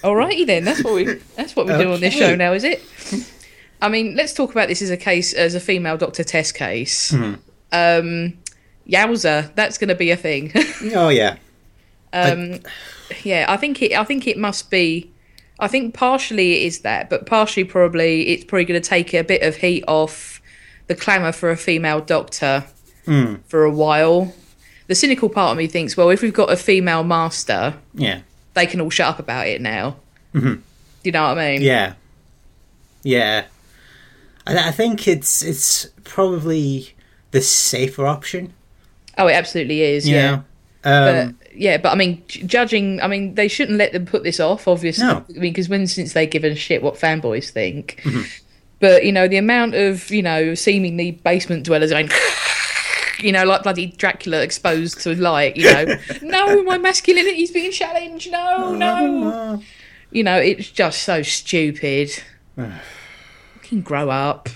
Alrighty 0.02 0.46
then. 0.46 0.64
That's 0.64 0.82
what 0.84 0.94
we 0.94 1.04
that's 1.36 1.54
what 1.56 1.66
we 1.66 1.72
do 1.76 1.92
on 1.92 2.00
this 2.00 2.14
show 2.14 2.34
now, 2.34 2.52
is 2.52 2.64
it? 2.64 2.82
I 3.80 3.88
mean, 3.88 4.16
let's 4.16 4.32
talk 4.34 4.50
about 4.50 4.68
this 4.68 4.82
as 4.82 4.90
a 4.90 4.96
case 4.96 5.32
as 5.32 5.54
a 5.54 5.60
female 5.60 5.96
Doctor 5.96 6.24
Test 6.24 6.54
case. 6.54 7.12
Um, 7.70 8.38
yowza, 8.88 9.54
that's 9.54 9.78
going 9.78 9.88
to 9.88 9.94
be 9.94 10.10
a 10.10 10.16
thing. 10.16 10.52
oh, 10.94 11.10
yeah. 11.10 11.36
um 12.12 12.60
yeah, 13.22 13.46
I 13.48 13.56
think 13.56 13.82
it. 13.82 13.92
I 13.92 14.04
think 14.04 14.26
it 14.26 14.36
must 14.38 14.70
be. 14.70 15.10
I 15.60 15.66
think 15.68 15.94
partially 15.94 16.62
it 16.62 16.66
is 16.66 16.80
that, 16.80 17.10
but 17.10 17.26
partially 17.26 17.64
probably 17.64 18.28
it's 18.28 18.44
probably 18.44 18.64
going 18.64 18.80
to 18.80 18.88
take 18.88 19.12
a 19.14 19.24
bit 19.24 19.42
of 19.42 19.56
heat 19.56 19.84
off 19.88 20.40
the 20.86 20.94
clamour 20.94 21.32
for 21.32 21.50
a 21.50 21.56
female 21.56 22.00
doctor 22.00 22.64
for 23.46 23.64
a 23.64 23.70
while. 23.70 24.34
The 24.86 24.94
cynical 24.94 25.28
part 25.28 25.52
of 25.52 25.58
me 25.58 25.66
thinks, 25.66 25.96
well, 25.96 26.10
if 26.10 26.22
we've 26.22 26.32
got 26.32 26.50
a 26.50 26.56
female 26.56 27.04
master, 27.04 27.74
Yeah. 27.94 28.20
They 28.58 28.66
can 28.66 28.80
all 28.80 28.90
shut 28.90 29.08
up 29.08 29.18
about 29.18 29.46
it 29.46 29.60
now. 29.60 29.96
Mm-hmm. 30.34 30.60
You 31.04 31.12
know 31.12 31.28
what 31.28 31.38
I 31.38 31.52
mean? 31.52 31.62
Yeah. 31.62 31.94
Yeah. 33.02 33.44
I, 34.46 34.68
I 34.68 34.70
think 34.72 35.06
it's 35.06 35.42
it's 35.42 35.86
probably 36.04 36.94
the 37.30 37.40
safer 37.40 38.06
option. 38.06 38.52
Oh, 39.16 39.26
it 39.26 39.32
absolutely 39.32 39.82
is. 39.82 40.08
You 40.08 40.16
yeah. 40.16 40.42
Um, 40.84 41.36
but 41.38 41.56
yeah, 41.56 41.76
but 41.76 41.92
I 41.92 41.94
mean, 41.96 42.22
judging, 42.28 43.00
I 43.00 43.08
mean, 43.08 43.34
they 43.34 43.48
shouldn't 43.48 43.78
let 43.78 43.92
them 43.92 44.06
put 44.06 44.22
this 44.22 44.38
off, 44.38 44.68
obviously. 44.68 45.06
No. 45.06 45.24
I 45.28 45.32
mean, 45.32 45.52
because 45.52 45.68
when 45.68 45.86
since 45.86 46.12
they 46.12 46.26
give 46.26 46.44
a 46.44 46.54
shit 46.54 46.82
what 46.82 46.94
fanboys 46.94 47.50
think. 47.50 48.00
But 48.80 49.04
you 49.04 49.12
know, 49.12 49.26
the 49.26 49.38
amount 49.38 49.74
of 49.74 50.10
you 50.10 50.22
know 50.22 50.54
seemingly 50.54 51.12
basement 51.12 51.64
dwellers 51.64 51.90
going, 51.90 52.08
you 53.20 53.32
know, 53.32 53.44
like 53.44 53.62
bloody 53.62 53.86
Dracula 53.86 54.42
exposed 54.42 55.00
to 55.02 55.14
light. 55.14 55.56
You 55.56 55.72
know, 55.72 55.96
no, 56.22 56.62
my 56.62 56.78
masculinity's 56.78 57.50
being 57.50 57.72
challenged. 57.72 58.30
No, 58.30 58.74
no. 58.74 59.62
You 60.10 60.24
know, 60.24 60.38
it's 60.38 60.70
just 60.70 61.02
so 61.02 61.20
stupid. 61.20 62.10
Fucking 62.56 63.82
grow 63.82 64.08
up. 64.08 64.48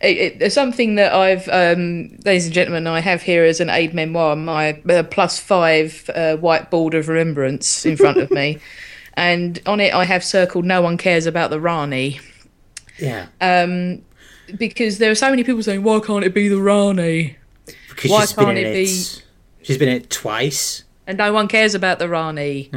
It, 0.00 0.16
it, 0.16 0.38
there's 0.38 0.54
something 0.54 0.94
that 0.94 1.12
I've, 1.12 1.46
um, 1.48 2.16
ladies 2.24 2.46
and 2.46 2.54
gentlemen, 2.54 2.86
I 2.86 3.00
have 3.00 3.20
here 3.20 3.44
as 3.44 3.60
an 3.60 3.68
aid 3.68 3.92
memoir, 3.92 4.34
my 4.36 4.80
uh, 4.88 5.02
plus 5.02 5.38
five 5.38 6.08
uh, 6.14 6.36
white 6.36 6.70
board 6.70 6.94
of 6.94 7.08
remembrance 7.08 7.84
in 7.84 7.98
front 7.98 8.16
of 8.16 8.30
me. 8.30 8.58
And 9.14 9.60
on 9.66 9.80
it, 9.80 9.92
I 9.92 10.04
have 10.04 10.24
circled 10.24 10.64
no 10.64 10.80
one 10.80 10.96
cares 10.96 11.26
about 11.26 11.50
the 11.50 11.60
Rani. 11.60 12.20
yeah. 12.98 13.26
Um, 13.40 14.02
because 14.56 14.98
there 14.98 15.10
are 15.10 15.16
so 15.16 15.28
many 15.28 15.44
people 15.44 15.62
saying, 15.62 15.82
why 15.82 16.00
can't 16.00 16.24
it 16.24 16.32
be 16.32 16.48
the 16.48 16.60
Rani? 16.60 17.36
Because 17.88 18.10
why 18.10 18.20
she's 18.20 18.32
been 18.32 18.44
can't 18.46 18.58
in 18.58 18.66
it 18.66 18.74
be- 18.74 19.22
She's 19.62 19.78
been 19.78 19.88
in 19.88 19.96
it 19.96 20.10
twice. 20.10 20.84
And 21.06 21.18
no 21.18 21.32
one 21.32 21.48
cares 21.48 21.74
about 21.74 21.98
the 21.98 22.08
Rani. 22.08 22.70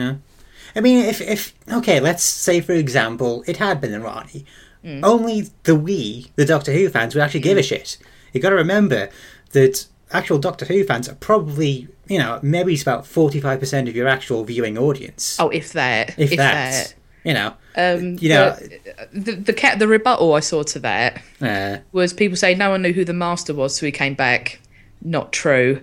I 0.75 0.81
mean, 0.81 1.05
if 1.05 1.21
if 1.21 1.53
okay, 1.71 1.99
let's 1.99 2.23
say 2.23 2.59
for 2.61 2.73
example, 2.73 3.43
it 3.47 3.57
had 3.57 3.79
been 3.79 3.91
the 3.91 3.99
Rani. 3.99 4.45
Mm. 4.83 5.01
Only 5.03 5.49
the 5.63 5.75
we, 5.75 6.31
the 6.35 6.45
Doctor 6.45 6.73
Who 6.73 6.89
fans, 6.89 7.15
would 7.15 7.21
actually 7.21 7.39
give 7.39 7.57
a 7.57 7.63
shit. 7.63 7.97
You 8.33 8.41
got 8.41 8.49
to 8.49 8.55
remember 8.55 9.09
that 9.51 9.85
actual 10.11 10.39
Doctor 10.39 10.65
Who 10.65 10.83
fans 10.83 11.07
are 11.07 11.15
probably, 11.15 11.87
you 12.07 12.17
know, 12.17 12.39
maybe 12.41 12.73
it's 12.73 12.81
about 12.81 13.05
forty 13.07 13.39
five 13.39 13.59
percent 13.59 13.87
of 13.87 13.95
your 13.95 14.07
actual 14.07 14.43
viewing 14.43 14.77
audience. 14.77 15.37
Oh, 15.39 15.49
if 15.49 15.71
that. 15.73 16.09
if, 16.19 16.31
If, 16.33 16.37
that, 16.37 16.71
that. 16.71 16.95
you 17.23 17.33
know, 17.33 17.53
Um, 17.77 18.17
you 18.19 18.29
know, 18.29 18.57
but 18.59 19.05
the, 19.13 19.31
the, 19.35 19.53
cat, 19.53 19.79
the 19.79 19.87
rebuttal 19.87 20.33
I 20.33 20.39
saw 20.41 20.63
to 20.63 20.79
that 20.79 21.21
uh, 21.39 21.77
was 21.91 22.11
people 22.13 22.35
saying 22.35 22.57
no 22.57 22.71
one 22.71 22.81
knew 22.81 22.93
who 22.93 23.05
the 23.05 23.13
master 23.13 23.53
was, 23.53 23.75
so 23.75 23.85
he 23.85 23.91
came 23.91 24.15
back. 24.15 24.59
Not 25.05 25.33
true. 25.33 25.81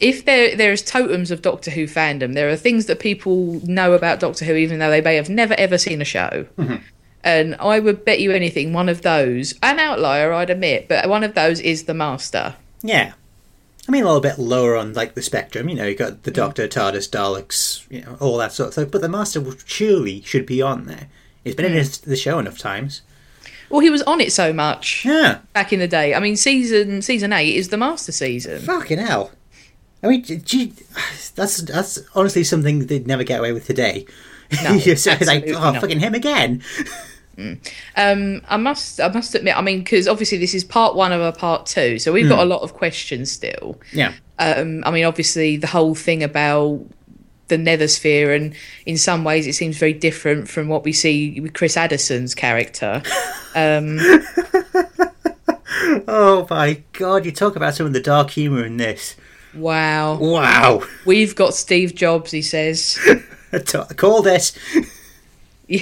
If 0.00 0.24
there 0.24 0.56
there 0.56 0.72
is 0.72 0.82
totems 0.82 1.30
of 1.30 1.42
Doctor 1.42 1.70
Who 1.70 1.84
fandom, 1.86 2.34
there 2.34 2.48
are 2.48 2.56
things 2.56 2.86
that 2.86 2.98
people 2.98 3.60
know 3.64 3.92
about 3.92 4.20
Doctor 4.20 4.44
Who, 4.46 4.54
even 4.54 4.78
though 4.78 4.90
they 4.90 5.00
may 5.02 5.16
have 5.16 5.28
never 5.28 5.54
ever 5.54 5.76
seen 5.78 6.00
a 6.00 6.04
show. 6.04 6.46
And 7.22 7.54
I 7.56 7.78
would 7.80 8.04
bet 8.04 8.20
you 8.20 8.32
anything, 8.32 8.72
one 8.72 8.88
of 8.88 9.00
those, 9.02 9.54
an 9.62 9.78
outlier, 9.78 10.32
I'd 10.32 10.50
admit, 10.50 10.88
but 10.88 11.08
one 11.08 11.24
of 11.24 11.34
those 11.34 11.58
is 11.60 11.84
the 11.84 11.94
master. 11.94 12.54
yeah. 12.82 13.12
I 13.86 13.92
mean, 13.92 14.02
a 14.02 14.06
little 14.06 14.22
bit 14.22 14.38
lower 14.38 14.76
on 14.76 14.94
like 14.94 15.12
the 15.14 15.20
spectrum. 15.20 15.68
You 15.68 15.74
know, 15.76 15.84
you 15.86 15.94
got 15.94 16.22
the 16.22 16.30
Mm. 16.30 16.36
Doctor, 16.36 16.66
TARDIS, 16.66 17.06
Daleks, 17.10 17.84
you 17.90 18.00
know, 18.00 18.16
all 18.18 18.38
that 18.38 18.52
sort 18.54 18.68
of 18.68 18.72
stuff. 18.72 18.90
But 18.90 19.02
the 19.02 19.10
Master 19.10 19.44
surely 19.66 20.22
should 20.22 20.46
be 20.46 20.62
on 20.62 20.86
there. 20.86 21.08
He's 21.44 21.54
been 21.54 21.70
Mm. 21.70 22.02
in 22.04 22.10
the 22.10 22.16
show 22.16 22.38
enough 22.38 22.56
times. 22.56 23.02
Well, 23.74 23.80
he 23.80 23.90
was 23.90 24.02
on 24.02 24.20
it 24.20 24.32
so 24.32 24.52
much 24.52 25.04
Yeah. 25.04 25.38
back 25.52 25.72
in 25.72 25.80
the 25.80 25.88
day. 25.88 26.14
I 26.14 26.20
mean, 26.20 26.36
season 26.36 27.02
season 27.02 27.32
eight 27.32 27.56
is 27.56 27.70
the 27.70 27.76
master 27.76 28.12
season. 28.12 28.60
Fucking 28.60 28.98
hell. 28.98 29.32
I 30.00 30.06
mean, 30.06 30.22
that's 31.34 31.58
that's 31.62 31.98
honestly 32.14 32.44
something 32.44 32.86
they'd 32.86 33.08
never 33.08 33.24
get 33.24 33.40
away 33.40 33.50
with 33.50 33.66
today. 33.66 34.06
No, 34.62 34.72
You're 34.74 34.94
so- 34.94 35.16
like, 35.26 35.42
oh, 35.48 35.72
not. 35.72 35.80
fucking 35.80 35.98
him 35.98 36.14
again. 36.14 36.62
Um, 37.96 38.42
I 38.48 38.56
must, 38.58 39.00
I 39.00 39.08
must 39.08 39.34
admit, 39.34 39.56
I 39.56 39.60
mean, 39.60 39.80
because 39.80 40.06
obviously 40.06 40.38
this 40.38 40.54
is 40.54 40.62
part 40.62 40.94
one 40.94 41.10
of 41.10 41.20
a 41.20 41.32
part 41.32 41.66
two, 41.66 41.98
so 41.98 42.12
we've 42.12 42.28
got 42.28 42.38
a 42.38 42.44
lot 42.44 42.62
of 42.62 42.74
questions 42.74 43.32
still. 43.32 43.80
Yeah. 43.92 44.12
Um, 44.38 44.84
I 44.86 44.92
mean, 44.92 45.04
obviously 45.04 45.56
the 45.56 45.66
whole 45.66 45.96
thing 45.96 46.22
about 46.22 46.80
the 47.48 47.56
Nethersphere, 47.56 48.34
and 48.34 48.54
in 48.86 48.96
some 48.98 49.22
ways 49.24 49.46
it 49.46 49.54
seems 49.54 49.76
very 49.76 49.92
different 49.92 50.48
from 50.48 50.68
what 50.68 50.84
we 50.84 50.92
see 50.92 51.38
with 51.40 51.52
Chris 51.54 51.76
Addison's 51.76 52.34
character. 52.34 53.02
Um, 53.56 54.00
Oh 56.08 56.44
my 56.50 56.82
god, 56.92 57.24
you 57.24 57.30
talk 57.32 57.54
about 57.54 57.74
some 57.76 57.86
of 57.86 57.92
the 57.92 58.00
dark 58.00 58.30
humour 58.30 58.64
in 58.64 58.78
this. 58.78 59.14
wow, 59.54 60.16
Wow. 60.16 60.82
we've 61.04 61.36
got 61.36 61.54
Steve 61.54 61.94
Jobs, 61.94 62.32
he 62.32 62.42
says. 62.42 62.98
call 63.96 64.22
this. 64.22 64.58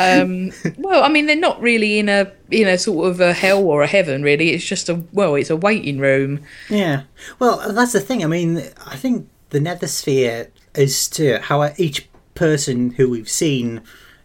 Um, 0.00 0.52
well, 0.78 1.02
I 1.02 1.08
mean, 1.08 1.26
they're 1.26 1.36
not 1.36 1.60
really 1.60 1.98
in 1.98 2.08
a 2.08 2.32
in 2.50 2.66
a 2.66 2.78
sort 2.78 3.10
of 3.10 3.20
a 3.20 3.32
hell 3.32 3.62
or 3.64 3.82
a 3.82 3.86
heaven, 3.86 4.22
really. 4.22 4.50
It's 4.50 4.64
just 4.64 4.88
a 4.88 5.02
well, 5.12 5.34
it's 5.34 5.50
a 5.50 5.56
waiting 5.56 5.98
room. 5.98 6.40
Yeah. 6.68 7.02
Well, 7.38 7.72
that's 7.72 7.92
the 7.92 8.00
thing. 8.00 8.24
I 8.24 8.26
mean, 8.26 8.58
I 8.86 8.96
think 8.96 9.28
the 9.50 9.60
nether 9.60 9.86
sphere 9.86 10.50
is 10.74 11.08
to 11.10 11.38
how 11.40 11.72
each 11.76 12.08
person 12.34 12.92
who 12.92 13.10
we've 13.10 13.28
seen, 13.28 13.82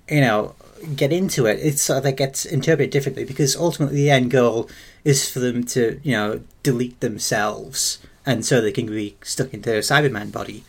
you 0.10 0.22
know, 0.22 0.56
get 0.96 1.12
into 1.12 1.46
it. 1.46 1.60
It's 1.60 1.82
sort 1.82 2.00
of 2.00 2.06
like 2.06 2.18
gets 2.18 2.46
interpreted 2.46 2.92
differently 2.92 3.26
because 3.26 3.56
ultimately 3.56 3.98
the 3.98 4.12
end 4.12 4.32
goal 4.32 4.70
is 5.04 5.30
for 5.30 5.40
them 5.40 5.64
to, 5.66 6.00
you 6.04 6.12
know, 6.12 6.42
delete 6.64 7.00
themselves 7.00 8.00
and 8.26 8.46
so 8.46 8.62
they 8.62 8.72
can 8.72 8.88
be 8.88 9.16
stuck 9.24 9.54
into 9.54 9.76
a 9.76 9.80
Cyberman 9.80 10.32
body. 10.32 10.64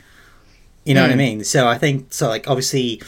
You 0.85 0.95
know 0.95 1.03
what 1.03 1.11
I 1.11 1.17
mean? 1.17 1.43
So 1.43 1.67
I 1.67 1.79
think 1.79 2.13
so. 2.13 2.29
Like 2.29 2.49
obviously, 2.49 3.03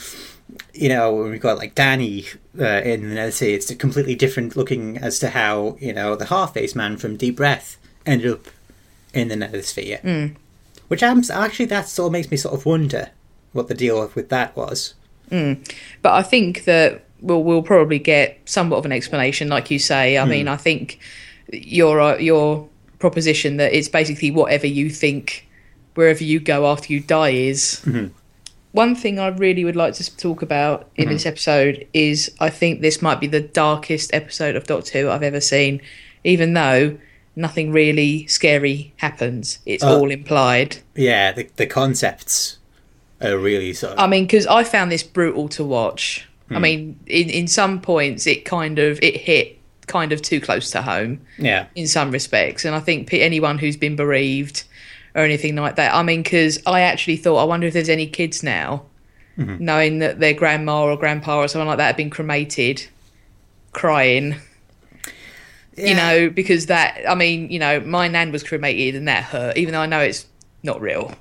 you 0.74 0.88
know, 0.88 1.14
when 1.14 1.30
we've 1.30 1.40
got 1.40 1.58
like 1.58 1.74
Danny 1.74 2.24
uh, 2.58 2.64
in 2.82 3.08
the 3.08 3.14
Nethersphere, 3.16 3.54
it's 3.54 3.70
a 3.70 3.76
completely 3.76 4.14
different 4.14 4.56
looking 4.56 4.98
as 4.98 5.18
to 5.20 5.30
how 5.30 5.76
you 5.80 5.92
know 5.92 6.16
the 6.16 6.26
half-faced 6.26 6.76
man 6.76 6.96
from 6.96 7.16
Deep 7.16 7.36
Breath 7.36 7.76
ended 8.06 8.30
up 8.32 8.46
in 9.12 9.28
the 9.28 9.36
nether 9.36 9.58
Nethersphere. 9.58 10.02
Which 10.88 11.02
I'm 11.02 11.22
actually 11.30 11.66
that 11.66 11.88
sort 11.88 12.06
of 12.06 12.12
makes 12.12 12.30
me 12.30 12.36
sort 12.36 12.54
of 12.54 12.64
wonder 12.64 13.10
what 13.52 13.68
the 13.68 13.74
deal 13.74 14.10
with 14.14 14.28
that 14.30 14.56
was. 14.56 14.94
But 16.02 16.12
I 16.12 16.22
think 16.22 16.64
that 16.64 17.04
we'll 17.20 17.42
we'll 17.42 17.62
probably 17.62 17.98
get 17.98 18.38
somewhat 18.46 18.78
of 18.78 18.86
an 18.86 18.92
explanation, 18.92 19.48
like 19.48 19.70
you 19.70 19.78
say. 19.78 20.16
I 20.16 20.24
mean, 20.24 20.48
I 20.48 20.56
think 20.56 20.98
your 21.52 22.00
uh, 22.00 22.16
your 22.16 22.68
proposition 22.98 23.58
that 23.58 23.72
it's 23.72 23.88
basically 23.88 24.30
whatever 24.30 24.66
you 24.66 24.90
think 24.90 25.46
wherever 25.94 26.24
you 26.24 26.40
go 26.40 26.66
after 26.66 26.92
you 26.92 27.00
die 27.00 27.30
is. 27.30 27.82
One 28.72 28.94
thing 28.94 29.18
I 29.18 29.28
really 29.28 29.64
would 29.64 29.76
like 29.76 29.94
to 29.94 30.16
talk 30.16 30.42
about 30.42 30.90
in 30.96 31.08
this 31.08 31.24
episode 31.24 31.86
is 31.94 32.30
I 32.38 32.50
think 32.50 32.80
this 32.80 33.00
might 33.00 33.18
be 33.18 33.26
the 33.26 33.40
darkest 33.40 34.12
episode 34.12 34.56
of 34.56 34.66
Doctor 34.66 35.00
Who 35.00 35.10
I've 35.10 35.22
ever 35.22 35.40
seen, 35.40 35.80
even 36.22 36.52
though 36.52 36.98
nothing 37.34 37.72
really 37.72 38.26
scary 38.26 38.92
happens. 38.96 39.58
It's 39.64 39.82
Uh, 39.82 39.96
all 39.98 40.10
implied. 40.10 40.78
Yeah, 40.94 41.32
the 41.32 41.48
the 41.56 41.66
concepts 41.66 42.58
are 43.22 43.38
really 43.38 43.72
sort 43.72 43.94
of 43.94 43.98
I 44.00 44.06
mean, 44.06 44.24
because 44.24 44.46
I 44.46 44.64
found 44.64 44.92
this 44.92 45.02
brutal 45.02 45.48
to 45.50 45.64
watch. 45.64 46.26
I 46.50 46.58
mean, 46.58 46.98
in 47.06 47.28
in 47.28 47.46
some 47.46 47.80
points, 47.80 48.26
it 48.26 48.46
kind 48.46 48.78
of 48.78 48.98
it 49.02 49.16
hit 49.16 49.58
kind 49.86 50.12
of 50.12 50.22
too 50.22 50.40
close 50.40 50.70
to 50.70 50.82
home 50.82 51.20
yeah. 51.38 51.66
in 51.74 51.86
some 51.86 52.10
respects, 52.10 52.64
and 52.64 52.74
I 52.74 52.80
think 52.80 53.12
anyone 53.12 53.58
who's 53.58 53.76
been 53.76 53.96
bereaved 53.96 54.64
or 55.18 55.24
anything 55.24 55.56
like 55.56 55.76
that. 55.76 55.94
I 55.94 56.02
mean, 56.02 56.22
because 56.22 56.58
I 56.64 56.80
actually 56.82 57.16
thought, 57.16 57.36
I 57.38 57.44
wonder 57.44 57.66
if 57.66 57.72
there's 57.74 57.88
any 57.88 58.06
kids 58.06 58.42
now, 58.42 58.84
knowing 59.36 59.98
that 60.00 60.18
their 60.18 60.32
grandma 60.34 60.82
or 60.84 60.96
grandpa 60.96 61.38
or 61.40 61.48
someone 61.48 61.68
like 61.68 61.78
that 61.78 61.86
had 61.86 61.96
been 61.96 62.10
cremated, 62.10 62.86
crying. 63.72 64.36
You 65.76 65.94
know, 65.94 66.28
because 66.28 66.66
that, 66.66 67.00
I 67.08 67.14
mean, 67.14 67.50
you 67.50 67.60
know, 67.60 67.78
my 67.78 68.08
nan 68.08 68.32
was 68.32 68.42
cremated 68.42 68.96
and 68.96 69.06
that 69.06 69.22
hurt, 69.22 69.56
even 69.56 69.72
though 69.72 69.80
I 69.80 69.86
know 69.86 70.00
it's 70.00 70.26
not 70.64 70.80
real. 70.80 71.14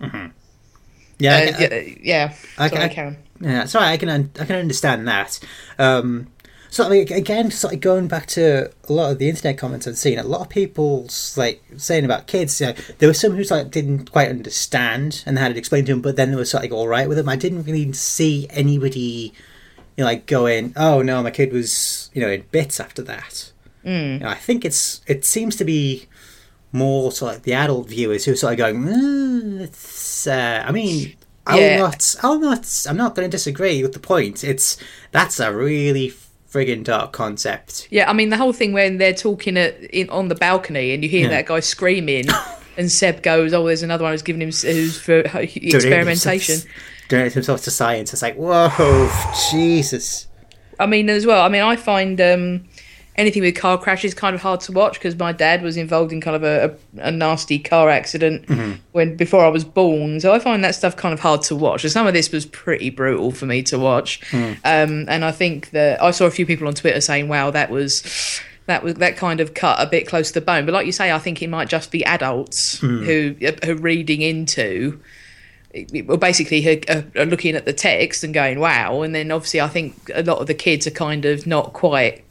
Yeah, 1.20 1.36
I 1.36 1.46
Uh, 1.46 1.46
I- 1.46 1.60
yeah, 1.60 1.94
yeah. 2.02 2.34
I- 2.58 2.70
Sorry, 2.70 2.84
I- 2.84 2.88
Karen. 2.90 3.18
Yeah, 3.40 3.66
sorry, 3.66 3.86
I 3.86 3.98
can 3.98 4.10
I 4.40 4.46
can 4.46 4.56
understand 4.56 5.08
that. 5.08 5.40
Um, 5.78 6.26
so 6.70 6.86
I 6.86 6.90
mean, 6.90 7.12
again, 7.14 7.52
sort 7.52 7.74
of 7.74 7.82
going 7.82 8.08
back 8.08 8.28
to 8.28 8.72
a 8.90 8.94
lot 8.94 9.12
of 9.12 9.20
the 9.20 9.30
internet 9.30 9.58
comments 9.58 9.88
I've 9.88 9.98
seen, 9.98 10.20
a 10.20 10.24
lot 10.24 10.42
of 10.42 10.50
people 10.50 11.10
like 11.36 11.64
saying 11.78 12.06
about 12.06 12.28
kids. 12.28 12.60
You 12.60 12.68
know, 12.68 12.74
there 13.00 13.08
was 13.10 13.20
some 13.20 13.34
who 13.36 13.44
like 13.44 13.72
didn't 13.72 14.12
quite 14.12 14.30
understand 14.30 15.24
and 15.26 15.38
had 15.38 15.52
it 15.52 15.58
explained 15.58 15.88
to 15.88 15.94
them, 15.94 16.02
but 16.02 16.16
then 16.16 16.32
they 16.32 16.38
were 16.38 16.46
sort 16.46 16.64
of 16.66 16.72
like, 16.72 16.78
all 16.78 16.88
right 16.88 17.08
with 17.08 17.18
them. 17.18 17.30
I 17.30 17.36
didn't 17.36 17.64
really 17.64 17.92
see 17.94 18.48
anybody, 18.50 19.34
you 19.96 20.04
know, 20.04 20.06
like 20.06 20.26
going, 20.26 20.74
"Oh 20.76 21.02
no, 21.02 21.24
my 21.24 21.32
kid 21.32 21.52
was 21.54 22.10
you 22.14 22.22
know 22.22 22.30
in 22.30 22.44
bits 22.52 22.80
after 22.80 23.02
that." 23.04 23.52
Mm. 23.86 24.14
You 24.14 24.20
know, 24.20 24.30
I 24.30 24.36
think 24.36 24.66
it's 24.66 25.02
it 25.08 25.24
seems 25.26 25.56
to 25.58 25.66
be 25.66 26.08
more 26.74 27.12
sort 27.12 27.32
of 27.32 27.36
like 27.38 27.44
the 27.44 27.54
adult 27.54 27.88
viewers 27.88 28.26
who 28.26 28.34
are 28.34 28.36
sort 28.36 28.52
of 28.54 28.58
going, 28.58 28.76
mm, 28.84 29.62
it's, 29.62 30.28
uh, 30.28 30.64
I 30.68 30.72
mean, 30.74 31.16
I'll 31.48 31.60
Yeah. 31.60 31.78
not, 31.78 32.16
I'll 32.22 32.40
not, 32.40 32.86
I'm 32.90 32.98
not 32.98 33.16
going 33.16 33.26
to 33.28 33.36
disagree 33.36 33.82
with 33.82 33.94
the 33.94 34.00
point. 34.00 34.44
It's 34.44 34.76
that's 35.14 35.40
a 35.40 35.54
really 35.56 36.10
friggin' 36.52 36.84
dark 36.84 37.12
concept. 37.14 37.88
Yeah, 37.92 38.10
I 38.10 38.14
mean 38.14 38.30
the 38.30 38.38
whole 38.38 38.54
thing 38.54 38.74
when 38.74 38.98
they're 38.98 39.14
talking 39.14 39.58
at, 39.58 39.80
in, 39.86 40.10
on 40.10 40.28
the 40.30 40.36
balcony 40.36 40.94
and 40.94 41.04
you 41.04 41.10
hear 41.10 41.24
Yeah. 41.24 41.30
that 41.30 41.46
guy 41.48 41.60
screaming, 41.60 42.26
and 42.78 42.92
Seb 42.92 43.22
goes, 43.24 43.54
"Oh, 43.54 43.66
there's 43.66 43.84
another 43.84 44.04
one 44.04 44.14
who's 44.14 44.22
giving 44.22 44.42
him 44.42 44.50
who's 44.52 45.00
for 45.00 45.20
experimentation." 45.20 46.60
Donate 47.10 47.32
himself 47.34 47.64
to 47.64 47.72
science. 47.72 48.12
It's 48.12 48.22
like, 48.22 48.36
whoa, 48.36 49.10
Jesus. 49.52 50.28
I 50.80 50.86
mean, 50.88 51.10
as 51.10 51.26
well. 51.26 51.42
I 51.42 51.48
mean, 51.50 51.62
I 51.64 51.76
find 51.78 52.20
um, 52.20 52.68
anything 53.18 53.42
with 53.42 53.56
car 53.56 53.78
crashes 53.78 54.14
kind 54.14 54.36
of 54.36 54.42
hard 54.42 54.60
to 54.62 54.72
watch 54.72 54.94
because 54.94 55.18
my 55.18 55.32
dad 55.32 55.62
was 55.62 55.76
involved 55.76 56.12
in 56.12 56.22
kind 56.22 56.36
of 56.36 56.44
a, 56.44 56.78
a, 56.98 57.08
a 57.08 57.12
nasty 57.12 57.58
car 57.58 57.90
accident 57.90 58.46
mm-hmm. 58.46 58.74
when 58.92 59.16
before 59.16 59.44
I 59.44 59.50
was 59.50 59.64
born. 59.64 60.20
So 60.20 60.34
I 60.34 60.40
find 60.40 60.64
that 60.64 60.76
stuff 60.76 60.96
kind 60.96 61.14
of 61.14 61.20
hard 61.20 61.42
to 61.44 61.56
watch. 61.56 61.84
And 61.84 61.92
some 61.92 62.06
of 62.06 62.14
this 62.14 62.32
was 62.32 62.46
pretty 62.46 62.90
brutal 62.90 63.32
for 63.32 63.46
me 63.46 63.64
to 63.64 63.80
watch. 63.80 64.22
Mm. 64.32 64.52
Um, 64.64 65.06
and 65.10 65.26
I 65.26 65.32
think 65.32 65.72
that 65.72 66.02
I 66.02 66.12
saw 66.12 66.26
a 66.26 66.32
few 66.32 66.46
people 66.46 66.68
on 66.68 66.74
Twitter 66.76 67.02
saying, 67.02 67.28
"Wow, 67.28 67.52
that 67.52 67.70
was." 67.70 68.42
That 68.68 68.84
was 68.84 68.96
that 68.96 69.16
kind 69.16 69.40
of 69.40 69.54
cut 69.54 69.80
a 69.80 69.90
bit 69.90 70.06
close 70.06 70.28
to 70.28 70.34
the 70.34 70.46
bone, 70.46 70.66
but 70.66 70.74
like 70.74 70.86
you 70.86 70.92
say, 70.92 71.10
I 71.10 71.20
think 71.20 71.42
it 71.42 71.48
might 71.48 71.70
just 71.70 71.90
be 71.90 72.04
adults 72.04 72.82
mm. 72.82 73.02
uh, 73.02 73.66
who 73.66 73.72
are 73.72 73.76
reading 73.76 74.22
into 74.22 75.00
well, 76.06 76.18
basically 76.18 76.82
are 76.90 77.26
looking 77.26 77.56
at 77.56 77.66
the 77.66 77.74
text 77.74 78.24
and 78.24 78.34
going, 78.34 78.60
"Wow!" 78.60 79.02
And 79.02 79.14
then 79.14 79.32
obviously, 79.32 79.62
I 79.62 79.68
think 79.68 80.10
a 80.14 80.24
lot 80.24 80.40
of 80.40 80.48
the 80.48 80.54
kids 80.54 80.88
are 80.88 80.92
kind 80.92 81.26
of 81.26 81.46
not 81.46 81.74
quite, 81.74 82.24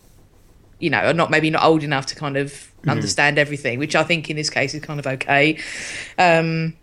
you 0.79 0.91
know, 0.91 0.99
are 0.99 1.15
not 1.15 1.31
maybe 1.31 1.51
not 1.51 1.65
old 1.65 1.83
enough 1.83 2.07
to 2.07 2.17
kind 2.17 2.37
of 2.37 2.51
mm-hmm. 2.51 2.91
understand 2.91 3.39
everything, 3.39 3.79
which 3.79 3.97
I 3.97 4.03
think 4.03 4.29
in 4.31 4.37
this 4.37 4.51
case 4.51 4.75
is 4.75 4.83
kind 4.83 5.01
of 5.01 5.07
okay. 5.07 5.59
Um, 6.19 6.75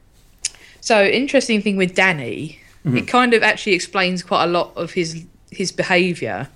so 0.81 1.03
interesting 1.03 1.61
thing 1.61 1.77
with 1.77 1.95
Danny, 1.95 2.59
mm-hmm. 2.85 2.97
it 2.97 3.07
kind 3.07 3.33
of 3.33 3.43
actually 3.43 3.73
explains 3.73 4.23
quite 4.23 4.43
a 4.43 4.47
lot 4.47 4.75
of 4.75 4.93
his 4.93 5.25
his 5.51 5.71
behaviour. 5.71 6.49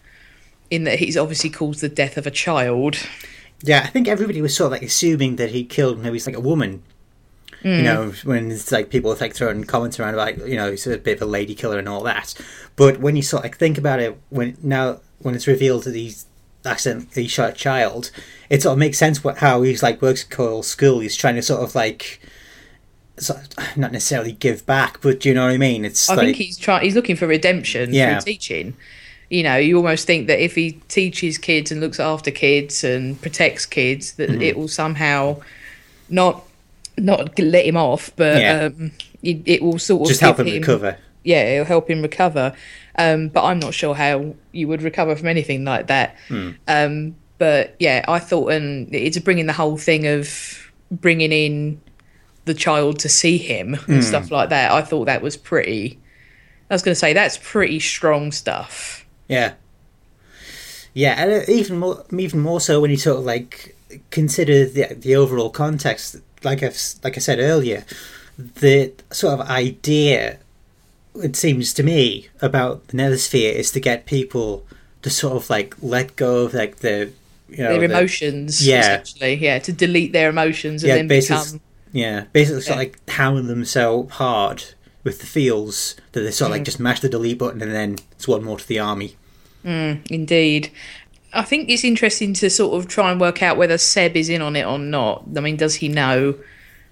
In 0.70 0.84
that 0.84 1.00
he's 1.00 1.16
obviously 1.16 1.50
caused 1.50 1.80
the 1.80 1.88
death 1.88 2.18
of 2.18 2.28
a 2.28 2.32
child. 2.32 2.98
Yeah, 3.64 3.84
I 3.86 3.88
think 3.88 4.10
everybody 4.10 4.42
was 4.42 4.54
sort 4.54 4.66
of 4.66 4.72
like 4.74 4.82
assuming 4.82 5.38
that 5.38 5.52
he 5.52 5.64
killed 5.64 6.00
maybe 6.00 6.20
like 6.20 6.36
a 6.36 6.42
woman. 6.42 6.84
You 7.64 7.72
mm. 7.72 7.84
know, 7.84 8.14
when 8.24 8.52
it's 8.52 8.72
like 8.72 8.90
people 8.90 9.16
like 9.20 9.34
throwing 9.34 9.64
comments 9.64 9.98
around 9.98 10.14
about 10.14 10.46
you 10.46 10.58
know 10.58 10.72
he's 10.72 10.86
a 10.86 10.98
bit 10.98 11.16
of 11.16 11.22
a 11.22 11.26
lady 11.26 11.56
killer 11.56 11.80
and 11.80 11.88
all 11.88 12.04
that. 12.04 12.34
But 12.76 13.00
when 13.00 13.16
you 13.16 13.22
sort 13.22 13.42
of 13.42 13.46
like 13.46 13.58
think 13.58 13.78
about 13.78 14.02
it, 14.02 14.20
when 14.30 14.58
now 14.62 15.00
when 15.20 15.36
it's 15.36 15.48
revealed 15.48 15.86
that 15.86 15.96
he's 15.96 16.26
accidentally 16.66 17.24
he 17.24 17.28
shot 17.28 17.50
a 17.52 17.54
child, 17.54 18.12
it 18.50 18.62
sort 18.62 18.74
of 18.74 18.80
makes 18.80 18.98
sense 18.98 19.24
what 19.24 19.38
how 19.40 19.62
he's 19.62 19.82
like 19.84 20.02
works 20.02 20.26
at 20.30 20.64
School. 20.66 21.00
He's 21.00 21.16
trying 21.16 21.36
to 21.36 21.42
sort 21.42 21.62
of 21.62 21.76
like. 21.76 22.20
Sort 23.20 23.40
of, 23.58 23.78
not 23.78 23.92
necessarily 23.92 24.34
give 24.34 24.66
back, 24.66 25.02
but 25.02 25.20
do 25.22 25.30
you 25.30 25.36
know 25.36 25.46
what 25.46 25.54
I 25.54 25.58
mean? 25.58 25.86
It's 25.86 26.08
I 26.10 26.16
like 26.16 26.26
think 26.28 26.38
he's 26.38 26.58
trying. 26.58 26.84
He's 26.84 26.96
looking 26.96 27.16
for 27.16 27.26
redemption 27.28 27.94
Yeah. 27.94 28.20
through 28.20 28.32
teaching. 28.34 28.76
You 29.30 29.44
know, 29.44 29.58
you 29.58 29.76
almost 29.76 30.06
think 30.08 30.28
that 30.28 30.40
if 30.40 30.56
he 30.56 30.74
teaches 30.88 31.38
kids 31.38 31.72
and 31.72 31.82
looks 31.82 32.00
after 32.00 32.32
kids 32.32 32.84
and 32.84 33.20
protects 33.22 33.66
kids, 33.66 34.14
that 34.14 34.30
Mm-hmm. 34.30 34.42
it 34.42 34.56
will 34.58 34.68
somehow 34.68 35.42
not 36.10 36.44
not 36.98 37.38
let 37.40 37.66
him 37.66 37.76
off, 37.78 38.12
but 38.16 38.40
Yeah. 38.40 38.70
um, 38.76 38.92
it, 39.24 39.42
it 39.46 39.62
will 39.64 39.80
sort 39.80 40.04
of 40.04 40.08
just 40.10 40.22
help 40.22 40.38
give 40.38 40.48
him 40.48 40.54
recover. 40.62 40.98
Yeah, 41.28 41.44
it'll 41.44 41.66
help 41.66 41.90
him 41.90 42.02
recover. 42.02 42.54
Um, 42.98 43.28
but 43.28 43.44
I'm 43.44 43.60
not 43.60 43.74
sure 43.74 43.94
how 43.94 44.34
you 44.54 44.68
would 44.70 44.82
recover 44.82 45.16
from 45.16 45.28
anything 45.28 45.66
like 45.66 45.88
that. 45.88 46.16
Hmm. 46.30 46.52
Um, 46.68 47.16
but 47.38 47.76
yeah, 47.80 48.04
I 48.08 48.20
thought, 48.20 48.52
and 48.52 48.94
it's 48.96 49.20
bringing 49.20 49.46
the 49.46 49.54
whole 49.54 49.78
thing 49.78 50.08
of 50.08 50.28
bringing 50.90 51.32
in 51.32 51.82
the 52.46 52.54
child 52.54 53.00
to 53.00 53.10
see 53.10 53.38
him 53.38 53.74
Hmm. 53.76 53.92
and 53.94 54.04
stuff 54.04 54.32
like 54.32 54.50
that. 54.50 54.72
I 54.72 54.82
thought 54.82 55.06
that 55.06 55.22
was 55.22 55.36
pretty. 55.38 56.00
I 56.70 56.74
was 56.74 56.82
going 56.82 56.94
to 56.96 57.00
say 57.00 57.14
that's 57.14 57.38
pretty 57.38 57.80
strong 57.80 58.32
stuff. 58.32 59.06
Yeah. 59.28 59.54
Yeah, 60.94 61.22
and 61.22 61.48
even 61.50 61.78
more, 61.78 62.04
even 62.18 62.40
more 62.40 62.60
so 62.60 62.82
when 62.82 62.90
you 62.90 62.98
sort 62.98 63.18
of 63.20 63.26
like 63.26 63.76
consider 64.10 64.66
the 64.66 64.96
the 64.96 65.16
overall 65.16 65.50
context. 65.52 66.16
Like 66.44 66.64
I've 66.64 66.78
like 67.04 67.18
I 67.18 67.20
said 67.20 67.40
earlier, 67.40 67.86
the 68.38 68.94
sort 69.12 69.40
of 69.40 69.48
idea 69.50 70.40
it 71.24 71.36
seems 71.36 71.74
to 71.76 71.84
me 71.84 72.28
about 72.42 72.88
the 72.88 72.98
Nethersphere 72.98 73.54
is 73.54 73.72
to 73.72 73.80
get 73.80 74.06
people 74.06 74.66
to 75.02 75.10
sort 75.10 75.36
of 75.42 75.50
like 75.50 75.76
let 75.82 76.16
go 76.16 76.44
of 76.46 76.54
like 76.54 76.78
the 76.78 77.12
you 77.50 77.64
know 77.64 77.70
their 77.78 77.88
the- 77.88 77.96
emotions, 77.96 78.66
yeah. 78.66 78.80
essentially, 78.80 79.36
yeah, 79.36 79.60
to 79.60 79.72
delete 79.72 80.14
their 80.14 80.30
emotions 80.30 80.84
and 80.84 80.90
Yeah, 80.90 80.96
then 80.96 81.08
basically- 81.08 81.44
become. 81.46 81.62
yeah 81.94 82.26
basically 82.34 82.62
sort 82.62 82.74
of 82.74 82.80
like 82.80 83.10
hammer 83.10 83.42
them 83.42 83.64
so 83.64 84.08
hard 84.12 84.64
with 85.04 85.20
the 85.20 85.26
feels 85.26 85.96
that 86.12 86.22
they 86.22 86.32
sort 86.32 86.50
of 86.50 86.52
like 86.52 86.64
mm. 86.64 86.66
just 86.66 86.80
mash 86.82 87.00
the 87.00 87.08
delete 87.08 87.38
button 87.38 87.62
and 87.62 87.72
then 87.72 87.96
it's 88.12 88.28
one 88.28 88.44
more 88.44 88.58
to 88.58 88.68
the 88.68 88.78
army. 88.80 89.16
Mm, 89.64 90.06
indeed. 90.12 90.70
I 91.34 91.44
think 91.44 91.70
it's 91.70 91.84
interesting 91.84 92.34
to 92.36 92.50
sort 92.50 92.78
of 92.78 92.90
try 92.90 93.12
and 93.12 93.20
work 93.22 93.42
out 93.42 93.58
whether 93.58 93.78
Seb 93.78 94.18
is 94.18 94.28
in 94.30 94.42
on 94.42 94.56
it 94.56 94.66
or 94.66 94.80
not. 94.80 95.24
I 95.36 95.40
mean, 95.40 95.56
does 95.56 95.76
he 95.76 95.88
know 95.88 96.36